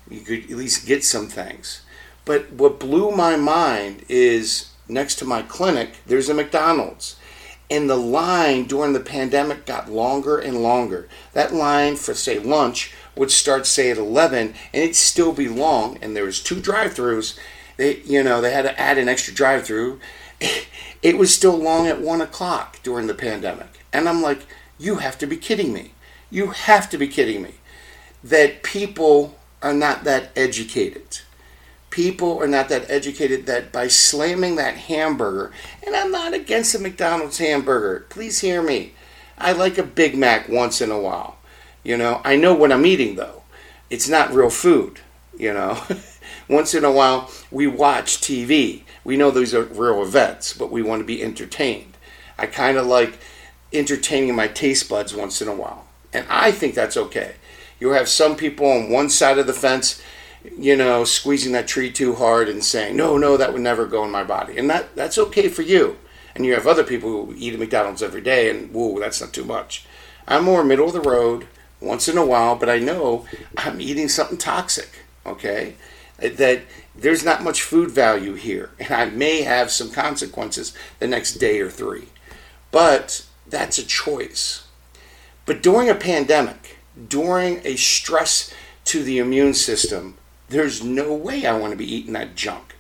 You 0.08 0.20
could 0.20 0.44
at 0.44 0.50
least 0.50 0.86
get 0.86 1.04
some 1.04 1.28
things. 1.28 1.82
But 2.24 2.52
what 2.52 2.78
blew 2.78 3.10
my 3.10 3.36
mind 3.36 4.04
is 4.08 4.70
next 4.88 5.16
to 5.16 5.24
my 5.24 5.42
clinic, 5.42 5.96
there's 6.06 6.28
a 6.28 6.34
McDonald's. 6.34 7.16
And 7.70 7.88
the 7.88 7.96
line 7.96 8.64
during 8.64 8.92
the 8.94 9.00
pandemic 9.00 9.66
got 9.66 9.90
longer 9.90 10.38
and 10.38 10.62
longer. 10.62 11.08
That 11.34 11.52
line 11.52 11.96
for, 11.96 12.14
say, 12.14 12.38
lunch 12.38 12.94
would 13.18 13.30
start 13.30 13.66
say 13.66 13.90
at 13.90 13.98
11 13.98 14.54
and 14.72 14.82
it'd 14.82 14.96
still 14.96 15.32
be 15.32 15.48
long 15.48 15.98
and 16.00 16.16
there 16.16 16.24
was 16.24 16.42
two 16.42 16.60
drive-throughs 16.60 17.36
they 17.76 17.96
you 18.02 18.22
know 18.22 18.40
they 18.40 18.52
had 18.52 18.62
to 18.62 18.80
add 18.80 18.96
an 18.96 19.08
extra 19.08 19.34
drive-through 19.34 19.98
it 20.40 21.18
was 21.18 21.34
still 21.34 21.56
long 21.56 21.86
at 21.86 22.00
1 22.00 22.20
o'clock 22.20 22.80
during 22.82 23.06
the 23.06 23.14
pandemic. 23.14 23.84
And 23.92 24.08
i'm 24.08 24.22
like 24.22 24.46
you 24.78 24.96
have 24.96 25.18
to 25.18 25.26
be 25.26 25.36
kidding 25.36 25.72
me. 25.72 25.92
You 26.30 26.48
have 26.48 26.88
to 26.90 26.98
be 26.98 27.08
kidding 27.08 27.42
me 27.42 27.54
that 28.22 28.62
people 28.62 29.36
are 29.60 29.74
not 29.74 30.04
that 30.04 30.30
educated. 30.36 31.20
People 31.90 32.40
are 32.40 32.46
not 32.46 32.68
that 32.68 32.88
educated 32.90 33.46
that 33.46 33.72
by 33.72 33.88
slamming 33.88 34.56
that 34.56 34.76
hamburger 34.76 35.50
and 35.84 35.96
i'm 35.96 36.12
not 36.12 36.34
against 36.34 36.74
a 36.74 36.78
mcdonald's 36.78 37.38
hamburger. 37.38 38.06
Please 38.08 38.40
hear 38.40 38.62
me. 38.62 38.92
I 39.36 39.52
like 39.52 39.78
a 39.78 39.82
big 39.82 40.16
mac 40.16 40.48
once 40.48 40.80
in 40.80 40.90
a 40.90 41.00
while. 41.00 41.38
You 41.82 41.96
know, 41.96 42.20
I 42.24 42.36
know 42.36 42.54
what 42.54 42.72
I'm 42.72 42.86
eating 42.86 43.16
though. 43.16 43.42
It's 43.90 44.08
not 44.08 44.32
real 44.32 44.50
food, 44.50 45.00
you 45.36 45.52
know. 45.52 45.80
Once 46.48 46.74
in 46.74 46.84
a 46.84 46.92
while, 46.92 47.30
we 47.50 47.66
watch 47.66 48.18
TV. 48.18 48.82
We 49.04 49.16
know 49.16 49.30
these 49.30 49.54
are 49.54 49.62
real 49.62 50.02
events, 50.02 50.52
but 50.54 50.70
we 50.70 50.82
want 50.82 51.00
to 51.00 51.06
be 51.06 51.22
entertained. 51.22 51.96
I 52.38 52.46
kind 52.46 52.78
of 52.78 52.86
like 52.86 53.18
entertaining 53.72 54.34
my 54.34 54.48
taste 54.48 54.88
buds 54.88 55.14
once 55.14 55.42
in 55.42 55.48
a 55.48 55.54
while. 55.54 55.86
And 56.12 56.26
I 56.30 56.52
think 56.52 56.74
that's 56.74 56.96
okay. 56.96 57.34
You 57.80 57.90
have 57.90 58.08
some 58.08 58.34
people 58.36 58.66
on 58.66 58.90
one 58.90 59.10
side 59.10 59.38
of 59.38 59.46
the 59.46 59.52
fence, 59.52 60.02
you 60.56 60.74
know, 60.74 61.04
squeezing 61.04 61.52
that 61.52 61.68
tree 61.68 61.92
too 61.92 62.14
hard 62.14 62.48
and 62.48 62.64
saying, 62.64 62.96
no, 62.96 63.18
no, 63.18 63.36
that 63.36 63.52
would 63.52 63.62
never 63.62 63.86
go 63.86 64.04
in 64.04 64.10
my 64.10 64.24
body. 64.24 64.56
And 64.56 64.70
that, 64.70 64.96
that's 64.96 65.18
okay 65.18 65.48
for 65.48 65.62
you. 65.62 65.98
And 66.34 66.46
you 66.46 66.54
have 66.54 66.66
other 66.66 66.84
people 66.84 67.10
who 67.10 67.34
eat 67.36 67.54
at 67.54 67.60
McDonald's 67.60 68.02
every 68.02 68.20
day 68.20 68.48
and, 68.48 68.72
whoa, 68.72 68.98
that's 68.98 69.20
not 69.20 69.32
too 69.32 69.44
much. 69.44 69.84
I'm 70.26 70.44
more 70.44 70.64
middle 70.64 70.86
of 70.86 70.92
the 70.92 71.00
road 71.00 71.46
once 71.80 72.08
in 72.08 72.18
a 72.18 72.24
while, 72.24 72.56
but 72.56 72.68
I 72.68 72.78
know 72.78 73.26
I'm 73.56 73.80
eating 73.80 74.08
something 74.08 74.38
toxic, 74.38 75.04
okay? 75.26 75.74
That 76.18 76.62
there's 76.96 77.24
not 77.24 77.44
much 77.44 77.62
food 77.62 77.90
value 77.90 78.34
here, 78.34 78.70
and 78.78 78.90
I 78.90 79.06
may 79.06 79.42
have 79.42 79.70
some 79.70 79.90
consequences 79.90 80.74
the 80.98 81.06
next 81.06 81.34
day 81.34 81.60
or 81.60 81.70
three. 81.70 82.08
But 82.70 83.24
that's 83.46 83.78
a 83.78 83.86
choice. 83.86 84.66
But 85.46 85.62
during 85.62 85.88
a 85.88 85.94
pandemic, 85.94 86.78
during 87.08 87.60
a 87.64 87.76
stress 87.76 88.52
to 88.86 89.02
the 89.02 89.18
immune 89.18 89.54
system, 89.54 90.18
there's 90.48 90.82
no 90.82 91.14
way 91.14 91.46
I 91.46 91.56
want 91.56 91.72
to 91.72 91.76
be 91.76 91.90
eating 91.90 92.14
that 92.14 92.34
junk, 92.34 92.74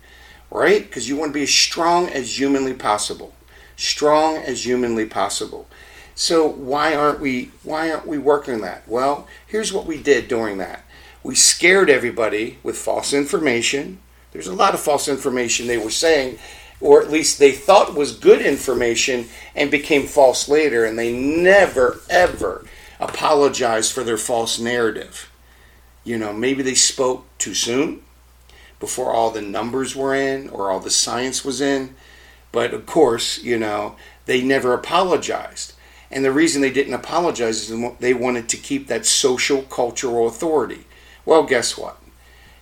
right? 0.50 0.82
Because 0.82 1.08
you 1.08 1.16
want 1.16 1.30
to 1.30 1.38
be 1.38 1.44
as 1.44 1.54
strong 1.54 2.08
as 2.08 2.38
humanly 2.38 2.74
possible. 2.74 3.34
Strong 3.76 4.38
as 4.38 4.66
humanly 4.66 5.06
possible. 5.06 5.68
So 6.14 6.48
why 6.48 6.96
aren't 6.96 7.20
we 7.20 7.52
why 7.62 7.90
aren't 7.90 8.06
we 8.06 8.18
working 8.18 8.60
that? 8.62 8.88
Well, 8.88 9.28
here's 9.46 9.72
what 9.72 9.86
we 9.86 10.02
did 10.02 10.26
during 10.26 10.58
that. 10.58 10.84
We 11.22 11.34
scared 11.34 11.90
everybody 11.90 12.58
with 12.62 12.76
false 12.76 13.12
information. 13.12 13.98
There's 14.32 14.46
a 14.46 14.54
lot 14.54 14.74
of 14.74 14.80
false 14.80 15.08
information 15.08 15.66
they 15.66 15.78
were 15.78 15.90
saying, 15.90 16.38
or 16.80 17.02
at 17.02 17.10
least 17.10 17.38
they 17.38 17.52
thought 17.52 17.94
was 17.94 18.16
good 18.16 18.40
information 18.40 19.26
and 19.54 19.70
became 19.70 20.06
false 20.06 20.48
later, 20.48 20.84
and 20.84 20.98
they 20.98 21.12
never, 21.12 22.00
ever 22.08 22.64
apologized 23.00 23.92
for 23.92 24.04
their 24.04 24.16
false 24.16 24.58
narrative. 24.58 25.30
You 26.04 26.18
know, 26.18 26.32
maybe 26.32 26.62
they 26.62 26.74
spoke 26.74 27.26
too 27.38 27.54
soon 27.54 28.02
before 28.80 29.12
all 29.12 29.30
the 29.30 29.42
numbers 29.42 29.96
were 29.96 30.14
in 30.14 30.48
or 30.50 30.70
all 30.70 30.80
the 30.80 30.90
science 30.90 31.44
was 31.44 31.60
in. 31.60 31.94
But 32.52 32.72
of 32.72 32.86
course, 32.86 33.42
you 33.42 33.58
know, 33.58 33.96
they 34.26 34.42
never 34.42 34.72
apologized. 34.72 35.74
And 36.10 36.24
the 36.24 36.32
reason 36.32 36.62
they 36.62 36.72
didn't 36.72 36.94
apologize 36.94 37.68
is 37.68 37.92
they 37.98 38.14
wanted 38.14 38.48
to 38.48 38.56
keep 38.56 38.86
that 38.86 39.04
social 39.04 39.62
cultural 39.62 40.26
authority. 40.26 40.86
Well, 41.28 41.42
guess 41.42 41.76
what? 41.76 41.98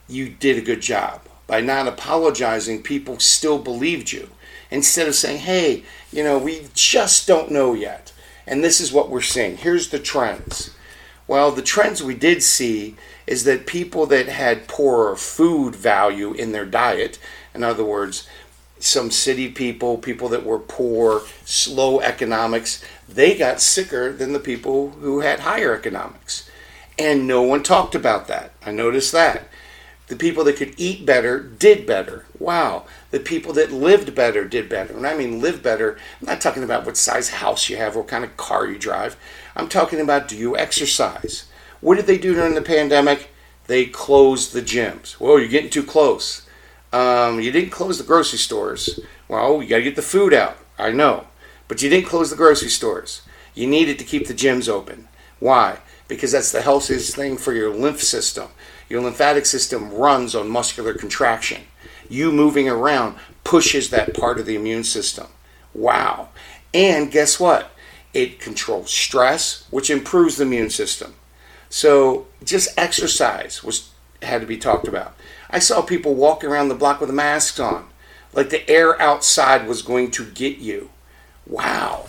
You 0.08 0.28
did 0.28 0.58
a 0.58 0.60
good 0.60 0.80
job. 0.80 1.20
By 1.46 1.60
not 1.60 1.86
apologizing, 1.86 2.82
people 2.82 3.20
still 3.20 3.60
believed 3.60 4.10
you. 4.10 4.30
Instead 4.72 5.06
of 5.06 5.14
saying, 5.14 5.38
hey, 5.38 5.84
you 6.10 6.24
know, 6.24 6.36
we 6.36 6.66
just 6.74 7.28
don't 7.28 7.52
know 7.52 7.74
yet. 7.74 8.12
And 8.44 8.64
this 8.64 8.80
is 8.80 8.92
what 8.92 9.08
we're 9.08 9.20
seeing. 9.20 9.56
Here's 9.56 9.90
the 9.90 10.00
trends. 10.00 10.74
Well, 11.28 11.52
the 11.52 11.62
trends 11.62 12.02
we 12.02 12.16
did 12.16 12.42
see 12.42 12.96
is 13.24 13.44
that 13.44 13.68
people 13.68 14.04
that 14.06 14.26
had 14.26 14.66
poorer 14.66 15.14
food 15.14 15.76
value 15.76 16.32
in 16.32 16.50
their 16.50 16.66
diet, 16.66 17.20
in 17.54 17.62
other 17.62 17.84
words, 17.84 18.26
some 18.80 19.12
city 19.12 19.48
people, 19.48 19.96
people 19.96 20.28
that 20.30 20.44
were 20.44 20.58
poor, 20.58 21.22
slow 21.44 22.00
economics, 22.00 22.84
they 23.08 23.38
got 23.38 23.60
sicker 23.60 24.12
than 24.12 24.32
the 24.32 24.40
people 24.40 24.90
who 24.90 25.20
had 25.20 25.38
higher 25.38 25.72
economics. 25.72 26.50
And 26.98 27.26
no 27.26 27.42
one 27.42 27.62
talked 27.62 27.94
about 27.94 28.26
that. 28.28 28.52
I 28.64 28.70
noticed 28.70 29.12
that. 29.12 29.48
The 30.08 30.16
people 30.16 30.44
that 30.44 30.56
could 30.56 30.74
eat 30.76 31.04
better 31.04 31.40
did 31.40 31.84
better. 31.84 32.26
Wow. 32.38 32.86
The 33.10 33.18
people 33.18 33.52
that 33.54 33.72
lived 33.72 34.14
better 34.14 34.46
did 34.46 34.68
better. 34.68 34.94
When 34.94 35.04
I 35.04 35.16
mean 35.16 35.40
live 35.40 35.62
better, 35.62 35.98
I'm 36.20 36.28
not 36.28 36.40
talking 36.40 36.62
about 36.62 36.86
what 36.86 36.96
size 36.96 37.30
house 37.30 37.68
you 37.68 37.76
have, 37.76 37.96
what 37.96 38.06
kind 38.06 38.24
of 38.24 38.36
car 38.36 38.66
you 38.66 38.78
drive. 38.78 39.16
I'm 39.56 39.68
talking 39.68 40.00
about 40.00 40.28
do 40.28 40.36
you 40.36 40.56
exercise? 40.56 41.48
What 41.80 41.96
did 41.96 42.06
they 42.06 42.18
do 42.18 42.34
during 42.34 42.54
the 42.54 42.62
pandemic? 42.62 43.30
They 43.66 43.86
closed 43.86 44.52
the 44.52 44.62
gyms. 44.62 45.18
Well, 45.18 45.38
you're 45.40 45.48
getting 45.48 45.70
too 45.70 45.82
close. 45.82 46.46
Um, 46.92 47.40
you 47.40 47.50
didn't 47.50 47.70
close 47.70 47.98
the 47.98 48.04
grocery 48.04 48.38
stores. 48.38 49.00
Well, 49.28 49.60
you 49.60 49.68
got 49.68 49.78
to 49.78 49.82
get 49.82 49.96
the 49.96 50.02
food 50.02 50.32
out. 50.32 50.56
I 50.78 50.92
know. 50.92 51.26
But 51.66 51.82
you 51.82 51.90
didn't 51.90 52.06
close 52.06 52.30
the 52.30 52.36
grocery 52.36 52.68
stores. 52.68 53.22
You 53.54 53.66
needed 53.66 53.98
to 53.98 54.04
keep 54.04 54.28
the 54.28 54.34
gyms 54.34 54.68
open. 54.68 55.08
Why? 55.40 55.78
Because 56.08 56.32
that's 56.32 56.52
the 56.52 56.62
healthiest 56.62 57.16
thing 57.16 57.36
for 57.36 57.52
your 57.52 57.74
lymph 57.74 58.02
system. 58.02 58.48
Your 58.88 59.02
lymphatic 59.02 59.46
system 59.46 59.92
runs 59.92 60.34
on 60.34 60.48
muscular 60.48 60.94
contraction. 60.94 61.62
You 62.08 62.30
moving 62.30 62.68
around 62.68 63.16
pushes 63.42 63.90
that 63.90 64.14
part 64.14 64.38
of 64.38 64.46
the 64.46 64.54
immune 64.54 64.84
system. 64.84 65.26
Wow. 65.74 66.28
And 66.72 67.10
guess 67.10 67.40
what? 67.40 67.70
It 68.14 68.40
controls 68.40 68.90
stress, 68.90 69.66
which 69.70 69.90
improves 69.90 70.36
the 70.36 70.44
immune 70.44 70.70
system. 70.70 71.14
So 71.68 72.26
just 72.44 72.78
exercise 72.78 73.62
was 73.62 73.90
had 74.22 74.40
to 74.40 74.46
be 74.46 74.56
talked 74.56 74.88
about. 74.88 75.14
I 75.50 75.58
saw 75.58 75.82
people 75.82 76.14
walking 76.14 76.50
around 76.50 76.68
the 76.68 76.74
block 76.74 77.00
with 77.00 77.10
masks 77.10 77.60
on, 77.60 77.88
like 78.32 78.50
the 78.50 78.68
air 78.68 79.00
outside 79.00 79.66
was 79.66 79.82
going 79.82 80.10
to 80.12 80.24
get 80.24 80.58
you. 80.58 80.90
Wow. 81.46 82.06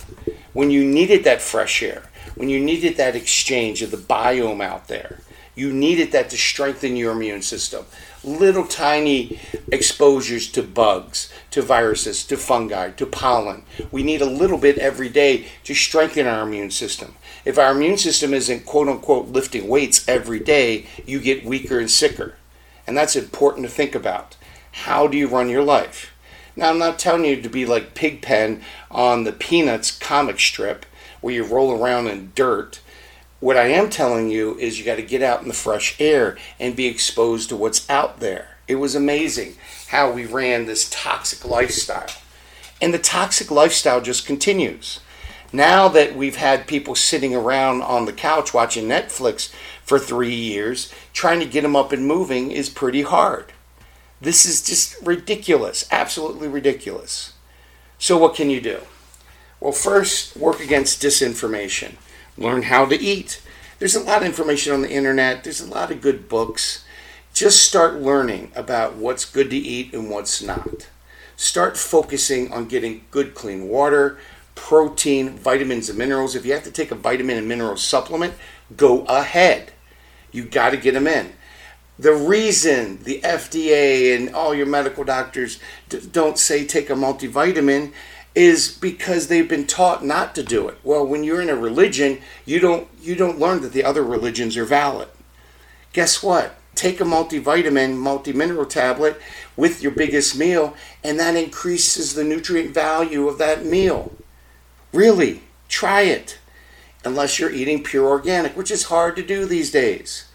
When 0.53 0.71
you 0.71 0.83
needed 0.83 1.23
that 1.23 1.41
fresh 1.41 1.83
air, 1.83 2.03
when 2.37 2.49
you 2.49 2.59
needed 2.59 2.97
that 2.97 3.15
exchange 3.15 3.81
of 3.81 3.91
the 3.91 3.97
biome 3.97 4.63
out 4.63 4.87
there, 4.87 5.19
you 5.55 5.73
needed 5.73 6.11
that 6.11 6.29
to 6.29 6.37
strengthen 6.37 6.95
your 6.95 7.13
immune 7.13 7.41
system. 7.41 7.85
Little 8.23 8.65
tiny 8.65 9.39
exposures 9.71 10.47
to 10.51 10.61
bugs, 10.61 11.33
to 11.49 11.63
viruses, 11.63 12.23
to 12.27 12.37
fungi, 12.37 12.91
to 12.91 13.07
pollen. 13.07 13.63
We 13.91 14.03
need 14.03 14.21
a 14.21 14.25
little 14.25 14.59
bit 14.59 14.77
every 14.77 15.09
day 15.09 15.47
to 15.63 15.73
strengthen 15.73 16.27
our 16.27 16.43
immune 16.43 16.69
system. 16.69 17.15
If 17.43 17.57
our 17.57 17.71
immune 17.71 17.97
system 17.97 18.35
isn't 18.35 18.67
quote 18.67 18.87
unquote 18.87 19.29
lifting 19.29 19.67
weights 19.67 20.07
every 20.07 20.39
day, 20.39 20.85
you 21.07 21.19
get 21.19 21.43
weaker 21.43 21.79
and 21.79 21.89
sicker. 21.89 22.35
And 22.85 22.95
that's 22.95 23.15
important 23.15 23.65
to 23.65 23.71
think 23.71 23.95
about. 23.95 24.37
How 24.71 25.07
do 25.07 25.17
you 25.17 25.27
run 25.27 25.49
your 25.49 25.63
life? 25.63 26.13
Now, 26.55 26.69
I'm 26.69 26.77
not 26.77 26.99
telling 26.99 27.25
you 27.25 27.41
to 27.41 27.49
be 27.49 27.65
like 27.65 27.95
Pigpen 27.95 28.61
on 28.91 29.23
the 29.23 29.31
Peanuts 29.31 29.91
comic 29.91 30.39
strip 30.39 30.85
where 31.27 31.35
you 31.35 31.43
roll 31.43 31.73
around 31.73 32.07
in 32.07 32.31
dirt. 32.35 32.79
What 33.41 33.57
I 33.57 33.67
am 33.67 33.89
telling 33.89 34.29
you 34.29 34.57
is 34.59 34.79
you 34.79 34.85
got 34.85 34.95
to 34.95 35.01
get 35.01 35.21
out 35.21 35.41
in 35.41 35.49
the 35.49 35.53
fresh 35.53 35.99
air 35.99 36.37
and 36.57 36.73
be 36.73 36.85
exposed 36.85 37.49
to 37.49 37.57
what's 37.57 37.89
out 37.89 38.21
there. 38.21 38.59
It 38.65 38.75
was 38.75 38.95
amazing 38.95 39.55
how 39.89 40.09
we 40.09 40.25
ran 40.25 40.67
this 40.67 40.89
toxic 40.89 41.43
lifestyle. 41.43 42.07
And 42.81 42.93
the 42.93 42.97
toxic 42.97 43.51
lifestyle 43.51 43.99
just 43.99 44.25
continues. 44.25 45.01
Now 45.51 45.89
that 45.89 46.15
we've 46.15 46.37
had 46.37 46.65
people 46.65 46.95
sitting 46.95 47.35
around 47.35 47.81
on 47.81 48.05
the 48.05 48.13
couch 48.13 48.53
watching 48.53 48.87
Netflix 48.87 49.53
for 49.83 49.99
three 49.99 50.33
years, 50.33 50.93
trying 51.11 51.41
to 51.41 51.45
get 51.45 51.63
them 51.63 51.75
up 51.75 51.91
and 51.91 52.07
moving 52.07 52.51
is 52.51 52.69
pretty 52.69 53.01
hard. 53.01 53.51
This 54.21 54.45
is 54.45 54.61
just 54.61 54.95
ridiculous, 55.05 55.85
absolutely 55.91 56.47
ridiculous. 56.47 57.33
So, 57.99 58.17
what 58.17 58.33
can 58.33 58.49
you 58.49 58.61
do? 58.61 58.79
Well, 59.59 59.71
first, 59.71 60.37
work 60.37 60.59
against 60.59 61.01
disinformation. 61.01 61.95
Learn 62.37 62.63
how 62.63 62.85
to 62.85 62.99
eat. 62.99 63.41
There's 63.79 63.95
a 63.95 64.03
lot 64.03 64.21
of 64.21 64.27
information 64.27 64.73
on 64.73 64.81
the 64.81 64.91
internet, 64.91 65.43
there's 65.43 65.61
a 65.61 65.69
lot 65.69 65.91
of 65.91 66.01
good 66.01 66.29
books. 66.29 66.83
Just 67.33 67.63
start 67.63 68.01
learning 68.01 68.51
about 68.55 68.95
what's 68.95 69.25
good 69.25 69.49
to 69.51 69.57
eat 69.57 69.93
and 69.93 70.09
what's 70.09 70.41
not. 70.41 70.89
Start 71.35 71.77
focusing 71.77 72.51
on 72.51 72.67
getting 72.67 73.05
good, 73.11 73.35
clean 73.35 73.67
water, 73.67 74.17
protein, 74.55 75.37
vitamins, 75.37 75.89
and 75.89 75.97
minerals. 75.97 76.35
If 76.35 76.45
you 76.45 76.53
have 76.53 76.63
to 76.63 76.71
take 76.71 76.89
a 76.89 76.95
vitamin 76.95 77.37
and 77.37 77.47
mineral 77.47 77.77
supplement, 77.77 78.33
go 78.75 79.03
ahead. 79.03 79.71
You 80.31 80.45
got 80.45 80.71
to 80.71 80.77
get 80.77 80.93
them 80.93 81.05
in 81.07 81.33
the 81.99 82.13
reason 82.13 82.99
the 83.03 83.21
FDA 83.21 84.15
and 84.15 84.33
all 84.35 84.53
your 84.53 84.65
medical 84.65 85.03
doctors 85.03 85.59
d- 85.89 86.07
don't 86.11 86.37
say 86.37 86.65
take 86.65 86.89
a 86.89 86.93
multivitamin 86.93 87.91
is 88.37 88.69
because 88.69 89.27
they've 89.27 89.49
been 89.49 89.65
taught 89.65 90.05
not 90.05 90.35
to 90.35 90.43
do 90.43 90.67
it. 90.67 90.77
Well, 90.83 91.03
when 91.03 91.23
you're 91.23 91.41
in 91.41 91.49
a 91.49 91.55
religion, 91.55 92.21
you 92.45 92.59
don't 92.59 92.87
you 93.01 93.15
don't 93.15 93.39
learn 93.39 93.61
that 93.61 93.73
the 93.73 93.83
other 93.83 94.03
religions 94.03 94.55
are 94.57 94.63
valid. 94.63 95.07
Guess 95.91 96.21
what? 96.21 96.53
Take 96.75 97.01
a 97.01 97.03
multivitamin, 97.03 97.97
multi-mineral 97.97 98.67
tablet 98.67 99.19
with 99.55 99.81
your 99.81 99.91
biggest 99.91 100.37
meal 100.37 100.75
and 101.03 101.19
that 101.19 101.35
increases 101.35 102.13
the 102.13 102.23
nutrient 102.23 102.75
value 102.75 103.27
of 103.27 103.39
that 103.39 103.65
meal. 103.65 104.11
Really, 104.93 105.41
try 105.67 106.01
it. 106.01 106.37
Unless 107.03 107.39
you're 107.39 107.51
eating 107.51 107.83
pure 107.83 108.07
organic, 108.07 108.55
which 108.55 108.69
is 108.69 108.83
hard 108.83 109.15
to 109.15 109.23
do 109.23 109.47
these 109.47 109.71
days. 109.71 110.25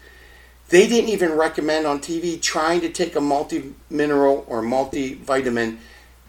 They 0.67 0.89
didn't 0.89 1.09
even 1.09 1.33
recommend 1.33 1.87
on 1.87 1.99
TV 1.99 2.41
trying 2.41 2.81
to 2.81 2.89
take 2.89 3.15
a 3.15 3.21
multi 3.21 3.75
mineral 3.89 4.43
or 4.49 4.61
multivitamin 4.61 5.77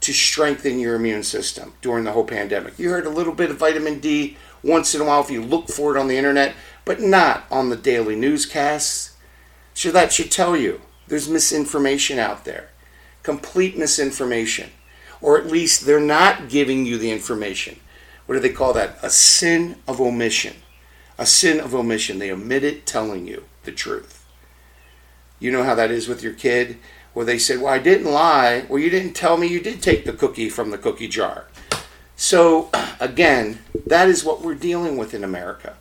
to 0.04 0.12
strengthen 0.12 0.78
your 0.78 0.94
immune 0.94 1.22
system 1.22 1.72
during 1.80 2.04
the 2.04 2.12
whole 2.12 2.24
pandemic. 2.24 2.78
You 2.78 2.90
heard 2.90 3.06
a 3.06 3.10
little 3.10 3.32
bit 3.32 3.50
of 3.50 3.56
vitamin 3.56 4.00
D 4.00 4.36
once 4.62 4.94
in 4.94 5.00
a 5.00 5.04
while 5.04 5.22
if 5.22 5.30
you 5.30 5.42
look 5.42 5.68
for 5.68 5.94
it 5.94 5.98
on 5.98 6.08
the 6.08 6.16
internet, 6.16 6.54
but 6.84 7.00
not 7.00 7.44
on 7.50 7.70
the 7.70 7.76
daily 7.76 8.14
newscasts. 8.14 9.16
So 9.72 9.90
that 9.92 10.12
should 10.12 10.30
tell 10.30 10.56
you 10.56 10.82
there's 11.08 11.28
misinformation 11.28 12.18
out 12.18 12.44
there, 12.44 12.70
complete 13.22 13.78
misinformation, 13.78 14.70
or 15.20 15.38
at 15.38 15.46
least 15.46 15.86
they're 15.86 16.00
not 16.00 16.48
giving 16.48 16.84
you 16.84 16.98
the 16.98 17.10
information. 17.10 17.80
What 18.26 18.34
do 18.34 18.40
they 18.40 18.50
call 18.50 18.72
that? 18.74 18.98
A 19.02 19.10
sin 19.10 19.76
of 19.88 20.00
omission. 20.00 20.56
A 21.18 21.26
sin 21.26 21.60
of 21.60 21.74
omission. 21.74 22.18
They 22.18 22.30
omitted 22.30 22.86
telling 22.86 23.26
you 23.26 23.44
the 23.64 23.72
truth. 23.72 24.26
You 25.40 25.50
know 25.50 25.62
how 25.62 25.74
that 25.74 25.90
is 25.90 26.08
with 26.08 26.22
your 26.22 26.32
kid, 26.32 26.78
where 27.14 27.24
they 27.24 27.38
said, 27.38 27.60
Well, 27.60 27.72
I 27.72 27.78
didn't 27.78 28.12
lie. 28.12 28.66
Well, 28.68 28.80
you 28.80 28.90
didn't 28.90 29.14
tell 29.14 29.36
me 29.36 29.46
you 29.46 29.60
did 29.60 29.80
take 29.80 30.04
the 30.04 30.12
cookie 30.12 30.50
from 30.50 30.70
the 30.70 30.78
cookie 30.78 31.08
jar. 31.08 31.46
So, 32.16 32.68
again, 33.00 33.60
that 33.86 34.08
is 34.08 34.24
what 34.24 34.42
we're 34.42 34.54
dealing 34.54 34.98
with 34.98 35.14
in 35.14 35.24
America. 35.24 35.76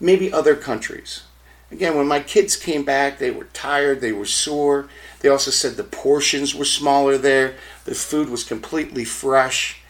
Maybe 0.00 0.32
other 0.32 0.56
countries. 0.56 1.22
Again, 1.70 1.96
when 1.96 2.08
my 2.08 2.20
kids 2.20 2.56
came 2.56 2.84
back, 2.84 3.18
they 3.18 3.30
were 3.30 3.44
tired, 3.52 4.00
they 4.00 4.10
were 4.10 4.26
sore. 4.26 4.88
They 5.20 5.28
also 5.28 5.52
said 5.52 5.76
the 5.76 5.84
portions 5.84 6.54
were 6.54 6.64
smaller 6.64 7.16
there, 7.16 7.54
the 7.84 7.94
food 7.94 8.28
was 8.28 8.42
completely 8.42 9.04
fresh, 9.04 9.80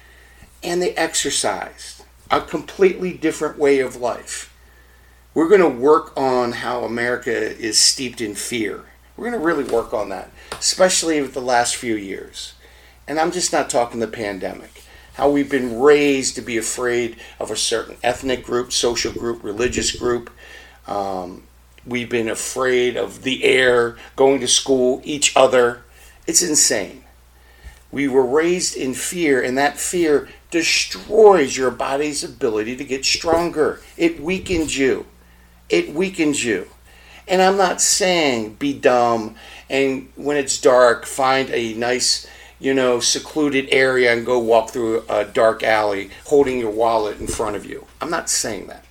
and 0.62 0.82
they 0.82 0.94
exercised. 0.94 2.02
A 2.30 2.42
completely 2.42 3.14
different 3.14 3.59
way 3.59 3.80
of 3.80 3.97
life. 3.97 4.54
We're 5.32 5.49
going 5.49 5.61
to 5.61 5.68
work 5.68 6.12
on 6.18 6.52
how 6.52 6.85
America 6.85 7.30
is 7.32 7.78
steeped 7.78 8.20
in 8.20 8.35
fear 8.35 8.85
we're 9.20 9.28
going 9.28 9.40
to 9.40 9.47
really 9.47 9.64
work 9.64 9.92
on 9.92 10.09
that, 10.09 10.30
especially 10.52 11.21
with 11.21 11.35
the 11.35 11.40
last 11.40 11.76
few 11.76 11.95
years. 11.95 12.54
And 13.07 13.19
I'm 13.19 13.33
just 13.33 13.52
not 13.52 13.71
talking 13.71 14.00
the 14.00 14.07
pandemic. 14.07 14.83
How 15.14 15.28
we've 15.30 15.50
been 15.50 15.80
raised 15.80 16.37
to 16.37 16.42
be 16.42 16.57
afraid 16.57 17.16
of 17.38 17.50
a 17.50 17.57
certain 17.57 17.97
ethnic 18.02 18.45
group, 18.45 18.73
social 18.73 19.12
group, 19.12 19.42
religious 19.42 19.92
group. 19.92 20.30
Um, 20.87 21.45
we've 21.85 22.09
been 22.09 22.28
afraid 22.28 22.97
of 22.97 23.23
the 23.23 23.45
air, 23.45 23.97
going 24.16 24.40
to 24.40 24.49
school, 24.49 25.00
each 25.04 25.37
other. 25.37 25.83
It's 26.26 26.42
insane. 26.42 27.04
We 27.90 28.07
were 28.07 28.25
raised 28.25 28.76
in 28.76 28.95
fear, 28.95 29.42
and 29.42 29.59
that 29.59 29.78
fear 29.78 30.28
destroys 30.50 31.57
your 31.57 31.71
body's 31.71 32.23
ability 32.23 32.76
to 32.76 32.85
get 32.85 33.04
stronger. 33.04 33.80
It 33.97 34.21
weakens 34.21 34.78
you. 34.78 35.07
It 35.69 35.92
weakens 35.92 36.45
you. 36.45 36.69
And 37.30 37.40
I'm 37.40 37.56
not 37.56 37.80
saying 37.80 38.54
be 38.54 38.75
dumb 38.75 39.37
and 39.70 40.08
when 40.16 40.37
it's 40.37 40.60
dark, 40.60 41.06
find 41.06 41.49
a 41.50 41.75
nice, 41.75 42.26
you 42.58 42.75
know, 42.75 42.99
secluded 42.99 43.68
area 43.70 44.12
and 44.12 44.26
go 44.26 44.40
walk 44.40 44.70
through 44.70 45.04
a 45.08 45.25
dark 45.25 45.62
alley 45.62 46.10
holding 46.26 46.58
your 46.58 46.72
wallet 46.72 47.20
in 47.20 47.28
front 47.28 47.54
of 47.54 47.64
you. 47.64 47.87
I'm 48.00 48.10
not 48.10 48.28
saying 48.28 48.66
that. 48.66 48.84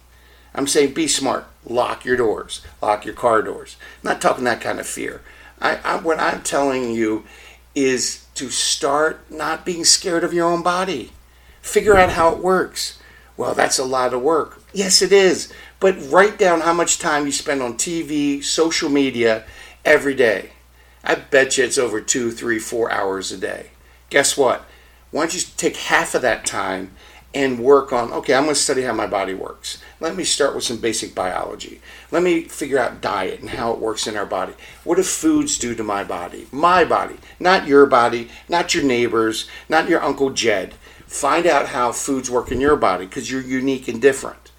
I'm 0.55 0.67
saying 0.67 0.93
be 0.93 1.07
smart. 1.07 1.45
Lock 1.65 2.05
your 2.05 2.15
doors. 2.15 2.61
Lock 2.81 3.05
your 3.05 3.13
car 3.13 3.41
doors. 3.41 3.75
I'm 4.01 4.11
not 4.11 4.21
talking 4.21 4.45
that 4.45 4.61
kind 4.61 4.79
of 4.79 4.87
fear. 4.87 5.21
I, 5.61 5.75
I, 5.83 5.97
what 5.97 6.19
I'm 6.19 6.41
telling 6.41 6.91
you 6.93 7.25
is 7.75 8.25
to 8.35 8.49
start 8.49 9.29
not 9.29 9.65
being 9.65 9.83
scared 9.83 10.23
of 10.23 10.33
your 10.33 10.49
own 10.49 10.63
body. 10.63 11.11
Figure 11.61 11.97
out 11.97 12.11
how 12.11 12.29
it 12.33 12.39
works. 12.39 12.97
Well, 13.35 13.53
that's 13.53 13.77
a 13.77 13.85
lot 13.85 14.13
of 14.13 14.21
work. 14.21 14.61
Yes, 14.73 15.01
it 15.01 15.11
is. 15.11 15.51
But 15.79 15.95
write 16.11 16.37
down 16.37 16.61
how 16.61 16.73
much 16.73 16.99
time 16.99 17.25
you 17.25 17.31
spend 17.31 17.61
on 17.61 17.75
TV, 17.75 18.43
social 18.43 18.89
media 18.89 19.45
every 19.85 20.13
day. 20.13 20.51
I 21.03 21.15
bet 21.15 21.57
you 21.57 21.63
it's 21.63 21.77
over 21.77 22.01
two, 22.01 22.31
three, 22.31 22.59
four 22.59 22.91
hours 22.91 23.31
a 23.31 23.37
day. 23.37 23.71
Guess 24.09 24.37
what? 24.37 24.65
Why 25.11 25.21
don't 25.21 25.33
you 25.33 25.41
take 25.55 25.77
half 25.77 26.13
of 26.15 26.21
that 26.21 26.45
time 26.45 26.91
and 27.33 27.59
work 27.59 27.93
on, 27.93 28.11
okay, 28.11 28.33
I'm 28.33 28.43
going 28.43 28.55
to 28.55 28.59
study 28.59 28.81
how 28.81 28.93
my 28.93 29.05
body 29.05 29.33
works. 29.33 29.81
Let 29.99 30.15
me 30.15 30.23
start 30.23 30.55
with 30.55 30.63
some 30.63 30.77
basic 30.77 31.13
biology. 31.13 31.79
Let 32.11 32.23
me 32.23 32.43
figure 32.43 32.79
out 32.79 33.01
diet 33.01 33.39
and 33.39 33.51
how 33.51 33.71
it 33.71 33.79
works 33.79 34.07
in 34.07 34.17
our 34.17 34.25
body. 34.25 34.53
What 34.83 34.95
do 34.95 35.03
foods 35.03 35.57
do 35.57 35.75
to 35.75 35.83
my 35.83 36.03
body? 36.03 36.47
My 36.51 36.83
body, 36.83 37.17
not 37.39 37.67
your 37.67 37.85
body, 37.85 38.29
not 38.49 38.73
your 38.73 38.83
neighbor's, 38.83 39.47
not 39.69 39.87
your 39.87 40.03
Uncle 40.03 40.31
Jed. 40.31 40.73
Find 41.05 41.45
out 41.45 41.67
how 41.67 41.91
foods 41.91 42.29
work 42.29 42.51
in 42.51 42.61
your 42.61 42.75
body 42.75 43.05
because 43.05 43.31
you're 43.31 43.41
unique 43.41 43.87
and 43.87 44.01
different. 44.01 44.51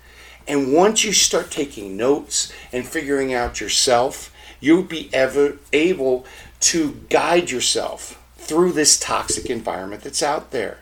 And 0.50 0.72
once 0.72 1.04
you 1.04 1.12
start 1.12 1.52
taking 1.52 1.96
notes 1.96 2.52
and 2.72 2.84
figuring 2.84 3.32
out 3.32 3.60
yourself, 3.60 4.34
you'll 4.58 4.82
be 4.82 5.08
ever 5.12 5.58
able 5.72 6.26
to 6.58 7.06
guide 7.08 7.52
yourself 7.52 8.20
through 8.36 8.72
this 8.72 8.98
toxic 8.98 9.48
environment 9.48 10.02
that's 10.02 10.24
out 10.24 10.50
there. 10.50 10.78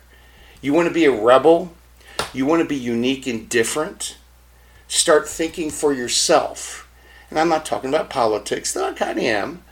You 0.63 0.73
want 0.73 0.89
to 0.89 0.95
be 0.95 1.05
a 1.05 1.13
rebel? 1.13 1.75
You 2.33 2.47
want 2.47 2.63
to 2.63 2.67
be 2.69 2.77
unique 2.77 3.27
and 3.27 3.47
different? 3.47 4.17
Start 4.89 5.29
thinking 5.29 5.69
for 5.69 5.93
yourself. 5.93 6.89
And 7.29 7.39
I'm 7.39 7.51
not 7.51 7.67
talking 7.67 7.91
about 7.91 8.09
politics, 8.09 8.73
though 8.73 8.89
I 8.89 8.95
kind 8.95 9.19
of 9.19 9.25
am. 9.25 9.63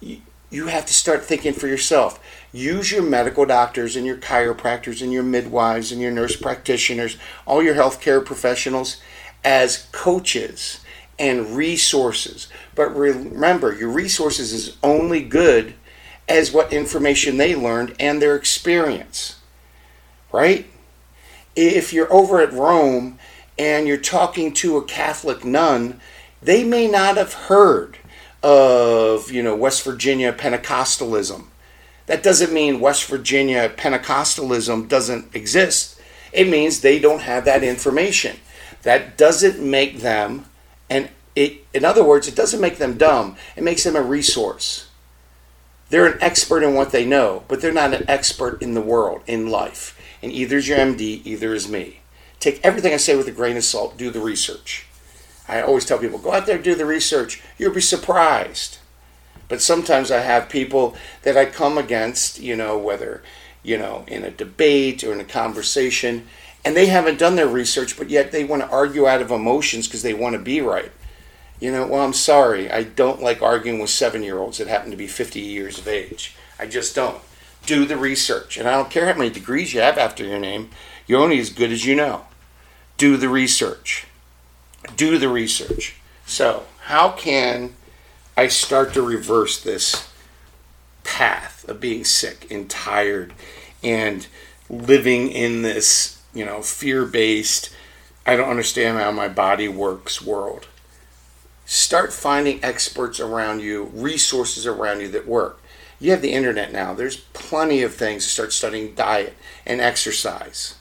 You 0.00 0.68
have 0.68 0.86
to 0.86 0.94
start 0.94 1.24
thinking 1.24 1.54
for 1.54 1.66
yourself. 1.66 2.20
Use 2.52 2.92
your 2.92 3.02
medical 3.02 3.46
doctors 3.46 3.96
and 3.96 4.06
your 4.06 4.16
chiropractors 4.16 5.02
and 5.02 5.12
your 5.12 5.24
midwives 5.24 5.90
and 5.90 6.00
your 6.00 6.12
nurse 6.12 6.36
practitioners, 6.36 7.18
all 7.46 7.64
your 7.64 7.74
healthcare 7.74 8.24
professionals 8.24 9.02
as 9.44 9.88
coaches 9.92 10.80
and 11.18 11.56
resources. 11.56 12.48
But 12.74 12.96
remember, 12.96 13.72
your 13.74 13.90
resources 13.90 14.52
is 14.52 14.76
only 14.82 15.22
good 15.22 15.74
as 16.28 16.52
what 16.52 16.72
information 16.72 17.36
they 17.36 17.54
learned 17.54 17.94
and 18.00 18.20
their 18.20 18.34
experience. 18.34 19.36
Right? 20.32 20.66
If 21.54 21.92
you're 21.92 22.12
over 22.12 22.40
at 22.40 22.52
Rome 22.52 23.18
and 23.58 23.86
you're 23.86 23.96
talking 23.96 24.52
to 24.54 24.76
a 24.76 24.84
Catholic 24.84 25.44
nun, 25.44 26.00
they 26.42 26.64
may 26.64 26.88
not 26.88 27.16
have 27.16 27.34
heard 27.34 27.98
of, 28.42 29.30
you 29.30 29.42
know, 29.42 29.54
West 29.54 29.84
Virginia 29.84 30.32
Pentecostalism. 30.32 31.44
That 32.06 32.22
doesn't 32.22 32.52
mean 32.52 32.80
West 32.80 33.04
Virginia 33.06 33.70
Pentecostalism 33.70 34.88
doesn't 34.88 35.34
exist. 35.34 35.98
It 36.32 36.48
means 36.48 36.80
they 36.80 36.98
don't 36.98 37.22
have 37.22 37.44
that 37.46 37.62
information. 37.62 38.36
That 38.84 39.18
doesn't 39.18 39.58
make 39.60 39.98
them 39.98 40.46
and 40.88 41.08
it 41.34 41.64
in 41.74 41.84
other 41.84 42.04
words, 42.04 42.28
it 42.28 42.36
doesn't 42.36 42.60
make 42.60 42.78
them 42.78 42.96
dumb. 42.96 43.36
It 43.56 43.64
makes 43.64 43.82
them 43.84 43.96
a 43.96 44.02
resource. 44.02 44.88
They're 45.90 46.06
an 46.06 46.18
expert 46.20 46.62
in 46.62 46.74
what 46.74 46.92
they 46.92 47.04
know, 47.04 47.44
but 47.48 47.60
they're 47.60 47.72
not 47.72 47.92
an 47.92 48.04
expert 48.08 48.62
in 48.62 48.74
the 48.74 48.80
world, 48.80 49.22
in 49.26 49.50
life. 49.50 49.98
And 50.22 50.32
either 50.32 50.56
is 50.56 50.68
your 50.68 50.78
MD, 50.78 51.20
either 51.24 51.54
is 51.54 51.68
me. 51.68 52.00
Take 52.40 52.60
everything 52.64 52.92
I 52.92 52.98
say 52.98 53.16
with 53.16 53.28
a 53.28 53.32
grain 53.32 53.56
of 53.56 53.64
salt, 53.64 53.98
do 53.98 54.10
the 54.10 54.20
research. 54.20 54.86
I 55.46 55.60
always 55.60 55.84
tell 55.84 55.98
people, 55.98 56.18
go 56.18 56.32
out 56.32 56.46
there, 56.46 56.58
do 56.58 56.74
the 56.74 56.86
research. 56.86 57.42
You'll 57.58 57.74
be 57.74 57.80
surprised. 57.80 58.78
But 59.48 59.60
sometimes 59.60 60.10
I 60.10 60.20
have 60.20 60.48
people 60.48 60.96
that 61.22 61.36
I 61.36 61.44
come 61.44 61.76
against, 61.76 62.40
you 62.40 62.56
know, 62.56 62.78
whether, 62.78 63.22
you 63.62 63.76
know, 63.76 64.04
in 64.06 64.24
a 64.24 64.30
debate 64.30 65.04
or 65.04 65.12
in 65.12 65.20
a 65.20 65.24
conversation, 65.24 66.26
and 66.64 66.76
they 66.76 66.86
haven't 66.86 67.18
done 67.18 67.36
their 67.36 67.48
research, 67.48 67.96
but 67.96 68.10
yet 68.10 68.32
they 68.32 68.44
want 68.44 68.62
to 68.62 68.68
argue 68.68 69.06
out 69.06 69.22
of 69.22 69.30
emotions 69.30 69.86
because 69.86 70.02
they 70.02 70.14
want 70.14 70.34
to 70.34 70.42
be 70.42 70.60
right. 70.60 70.92
You 71.60 71.70
know, 71.72 71.86
well, 71.86 72.04
I'm 72.04 72.12
sorry. 72.12 72.70
I 72.70 72.82
don't 72.82 73.22
like 73.22 73.42
arguing 73.42 73.78
with 73.80 73.90
seven 73.90 74.22
year 74.22 74.38
olds 74.38 74.58
that 74.58 74.68
happen 74.68 74.90
to 74.90 74.96
be 74.96 75.06
50 75.06 75.40
years 75.40 75.78
of 75.78 75.88
age. 75.88 76.34
I 76.58 76.66
just 76.66 76.94
don't. 76.94 77.20
Do 77.66 77.86
the 77.86 77.96
research. 77.96 78.58
And 78.58 78.68
I 78.68 78.72
don't 78.72 78.90
care 78.90 79.10
how 79.10 79.18
many 79.18 79.30
degrees 79.30 79.72
you 79.72 79.80
have 79.80 79.96
after 79.96 80.24
your 80.24 80.38
name, 80.38 80.70
you're 81.06 81.22
only 81.22 81.38
as 81.38 81.50
good 81.50 81.72
as 81.72 81.86
you 81.86 81.94
know 81.94 82.24
do 82.96 83.16
the 83.16 83.28
research. 83.28 84.06
Do 84.96 85.18
the 85.18 85.28
research. 85.28 85.96
So, 86.26 86.64
how 86.82 87.10
can 87.10 87.74
I 88.36 88.48
start 88.48 88.92
to 88.94 89.02
reverse 89.02 89.62
this 89.62 90.10
path 91.02 91.68
of 91.68 91.80
being 91.80 92.04
sick 92.04 92.50
and 92.50 92.68
tired 92.68 93.32
and 93.82 94.26
living 94.68 95.28
in 95.28 95.62
this, 95.62 96.13
you 96.34 96.44
know, 96.44 96.62
fear 96.62 97.04
based, 97.04 97.74
I 98.26 98.36
don't 98.36 98.50
understand 98.50 98.98
how 98.98 99.12
my 99.12 99.28
body 99.28 99.68
works 99.68 100.20
world? 100.20 100.66
Start 101.66 102.12
finding 102.12 102.62
experts 102.62 103.20
around 103.20 103.60
you, 103.60 103.84
resources 103.94 104.66
around 104.66 105.00
you 105.00 105.08
that 105.08 105.26
work. 105.26 105.60
You 105.98 106.10
have 106.10 106.22
the 106.22 106.32
internet 106.32 106.72
now. 106.72 106.92
There's 106.92 107.16
plenty 107.16 107.82
of 107.82 107.94
things 107.94 108.24
to 108.24 108.30
start 108.30 108.52
studying 108.52 108.94
diet 108.94 109.34
and 109.64 109.80
exercise. 109.80 110.74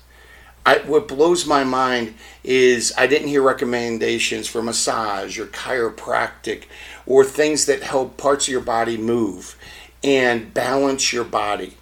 I, 0.66 0.80
what 0.80 1.08
blows 1.08 1.46
my 1.46 1.64
mind 1.64 2.16
is 2.44 2.94
I 2.98 3.08
didn't 3.08 3.28
hear 3.28 3.42
recommendations 3.42 4.48
for 4.48 4.62
massage 4.62 5.38
or 5.38 5.46
chiropractic 5.46 6.64
or 7.06 7.26
things 7.26 7.66
that 7.66 7.84
help 7.84 8.18
parts 8.18 8.48
of 8.48 8.52
your 8.52 8.62
body 8.62 8.98
move 8.98 9.58
and 10.04 10.54
balance 10.54 11.12
your 11.12 11.26
body. 11.26 11.76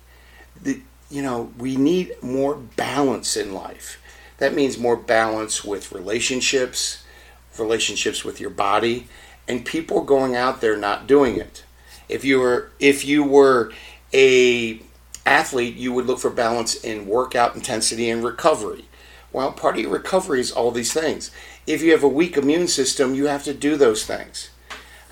The, 0.62 0.81
you 1.12 1.21
know, 1.21 1.52
we 1.58 1.76
need 1.76 2.13
more 2.21 2.56
balance 2.56 3.36
in 3.36 3.54
life. 3.54 4.02
That 4.38 4.56
means 4.56 4.78
more 4.78 4.95
balance 4.95 5.63
with 5.63 5.91
relationships, 5.91 7.04
relationships 7.60 8.24
with 8.24 8.39
your 8.39 8.50
body, 8.50 9.08
and 9.47 9.65
people 9.65 10.02
going 10.02 10.36
out 10.36 10.62
there 10.62 10.78
not 10.78 11.08
doing 11.08 11.38
it. 11.38 11.63
If 12.08 12.24
you 12.26 12.39
were 12.39 12.71
if 12.80 13.06
you 13.06 13.24
were 13.24 13.71
a 14.13 14.82
athlete, 15.26 15.76
you 15.76 15.93
would 15.93 16.06
look 16.06 16.19
for 16.19 16.30
balance 16.30 16.76
in 16.76 17.08
workout 17.08 17.56
intensity 17.56 18.10
and 18.10 18.24
recovery. 18.24 18.86
Well, 19.32 19.52
part 19.52 19.76
of 19.76 19.82
your 19.82 19.91
recovery 19.91 20.39
is 20.39 20.52
all 20.52 20.71
these 20.71 20.91
things. 20.91 21.32
If 21.67 21.82
you 21.82 21.91
have 21.91 22.04
a 22.04 22.08
weak 22.08 22.36
immune 22.36 22.67
system, 22.67 23.15
you 23.15 23.28
have 23.28 23.43
to 23.45 23.54
do 23.54 23.78
those 23.78 24.06
things. 24.06 24.50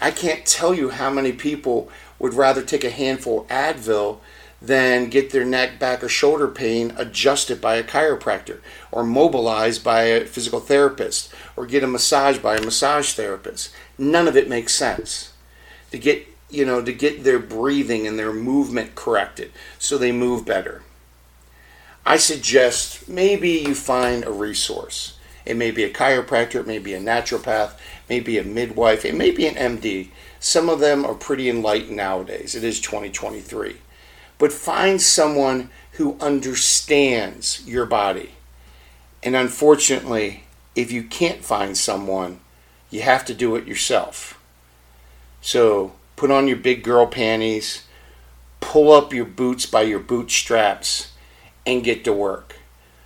I 0.02 0.12
can't 0.12 0.46
tell 0.46 0.74
you 0.74 0.90
how 0.90 1.10
many 1.10 1.32
people 1.32 1.90
would 2.18 2.34
rather 2.34 2.64
take 2.64 2.84
a 2.84 2.90
handful 2.90 3.42
of 3.42 3.48
Advil 3.48 4.20
than 4.62 5.10
get 5.10 5.30
their 5.32 5.46
neck, 5.46 5.80
back, 5.80 6.04
or 6.04 6.10
shoulder 6.10 6.48
pain 6.48 6.94
adjusted 6.98 7.62
by 7.62 7.76
a 7.76 7.84
chiropractor, 7.84 8.60
or 8.92 9.04
mobilized 9.04 9.84
by 9.84 10.04
a 10.04 10.26
physical 10.26 10.60
therapist, 10.60 11.34
or 11.56 11.66
get 11.66 11.84
a 11.84 11.88
massage 11.88 12.38
by 12.38 12.58
a 12.58 12.62
massage 12.62 13.14
therapist. 13.14 13.72
None 13.98 14.28
of 14.28 14.36
it 14.36 14.50
makes 14.50 14.76
sense. 14.76 15.34
To 15.92 15.98
get 15.98 16.28
you 16.50 16.66
know, 16.66 16.82
to 16.82 16.92
get 16.92 17.24
their 17.24 17.40
breathing 17.40 18.08
and 18.08 18.18
their 18.18 18.34
movement 18.34 18.96
corrected 18.96 19.52
so 19.78 19.98
they 19.98 20.12
move 20.12 20.46
better. 20.46 20.82
I 22.06 22.18
suggest 22.18 23.08
maybe 23.08 23.50
you 23.50 23.76
find 23.76 24.26
a 24.26 24.32
resource. 24.32 25.18
It 25.46 25.58
may 25.58 25.72
be 25.72 25.84
a 25.84 25.94
chiropractor, 25.94 26.62
it 26.62 26.68
may 26.68 26.80
be 26.80 26.94
a 26.94 27.00
naturopath, 27.00 27.74
maybe 28.10 28.38
a 28.38 28.44
midwife, 28.44 29.06
it 29.06 29.16
may 29.16 29.32
be 29.32 29.46
an 29.48 29.78
MD. 29.78 30.10
Some 30.40 30.70
of 30.70 30.80
them 30.80 31.06
are 31.06 31.14
pretty 31.14 31.50
enlightened 31.50 31.98
nowadays. 31.98 32.56
It 32.56 32.64
is 32.64 32.80
2023. 32.80 33.78
But 34.40 34.52
find 34.52 35.00
someone 35.00 35.70
who 35.94 36.18
understands 36.20 37.62
your 37.68 37.86
body. 37.86 38.32
And 39.22 39.36
unfortunately, 39.36 40.46
if 40.76 40.92
you 40.92 41.04
can't 41.04 41.44
find 41.44 41.78
someone, 41.78 42.40
you 42.90 43.02
have 43.02 43.26
to 43.26 43.34
do 43.34 43.56
it 43.56 43.68
yourself. 43.68 44.40
So 45.42 45.94
put 46.16 46.32
on 46.32 46.48
your 46.48 46.58
big 46.58 46.84
girl 46.84 47.06
panties, 47.06 47.84
pull 48.62 48.92
up 48.92 49.14
your 49.14 49.26
boots 49.26 49.66
by 49.66 49.82
your 49.84 50.00
bootstraps, 50.00 51.12
and 51.66 51.84
get 51.84 52.04
to 52.06 52.14
work. 52.14 52.56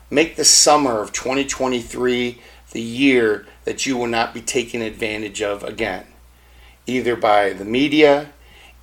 Make 0.10 0.36
the 0.36 0.46
summer 0.46 1.00
of 1.00 1.12
2023 1.12 2.40
the 2.72 2.82
year 2.82 3.46
that 3.66 3.86
you 3.86 3.98
will 3.98 4.08
not 4.08 4.34
be 4.34 4.42
taken 4.42 4.82
advantage 4.82 5.42
of 5.42 5.64
again, 5.64 6.06
either 6.86 7.16
by 7.16 7.54
the 7.54 7.66
media, 7.66 8.32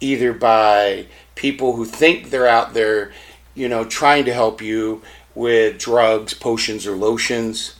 either 0.01 0.33
by 0.33 1.07
people 1.41 1.75
who 1.75 1.87
think 1.87 2.29
they're 2.29 2.47
out 2.47 2.75
there, 2.75 3.11
you 3.55 3.67
know, 3.67 3.83
trying 3.83 4.27
to 4.27 4.35
help 4.35 4.61
you 4.61 5.01
with 5.35 5.79
drugs, 5.79 6.35
potions, 6.35 6.87
or 6.87 6.95
lotions. 6.95 7.77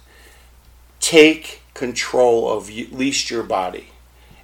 Take 0.99 1.61
control 1.75 2.51
of 2.51 2.71
at 2.71 2.93
least 2.95 3.31
your 3.31 3.43
body, 3.43 3.89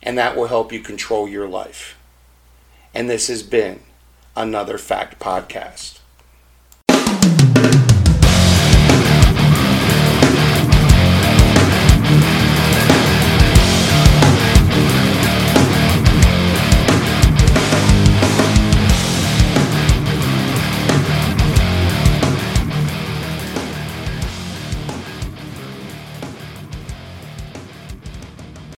and 0.03 0.19
that 0.19 0.37
will 0.37 0.49
help 0.49 0.71
you 0.71 0.81
control 0.81 1.27
your 1.27 1.49
life. 1.49 1.99
And 2.93 3.09
this 3.09 3.29
has 3.29 3.43
been 3.43 3.81
another 4.37 4.77
Fact 4.77 5.19
Podcast. 5.19 6.01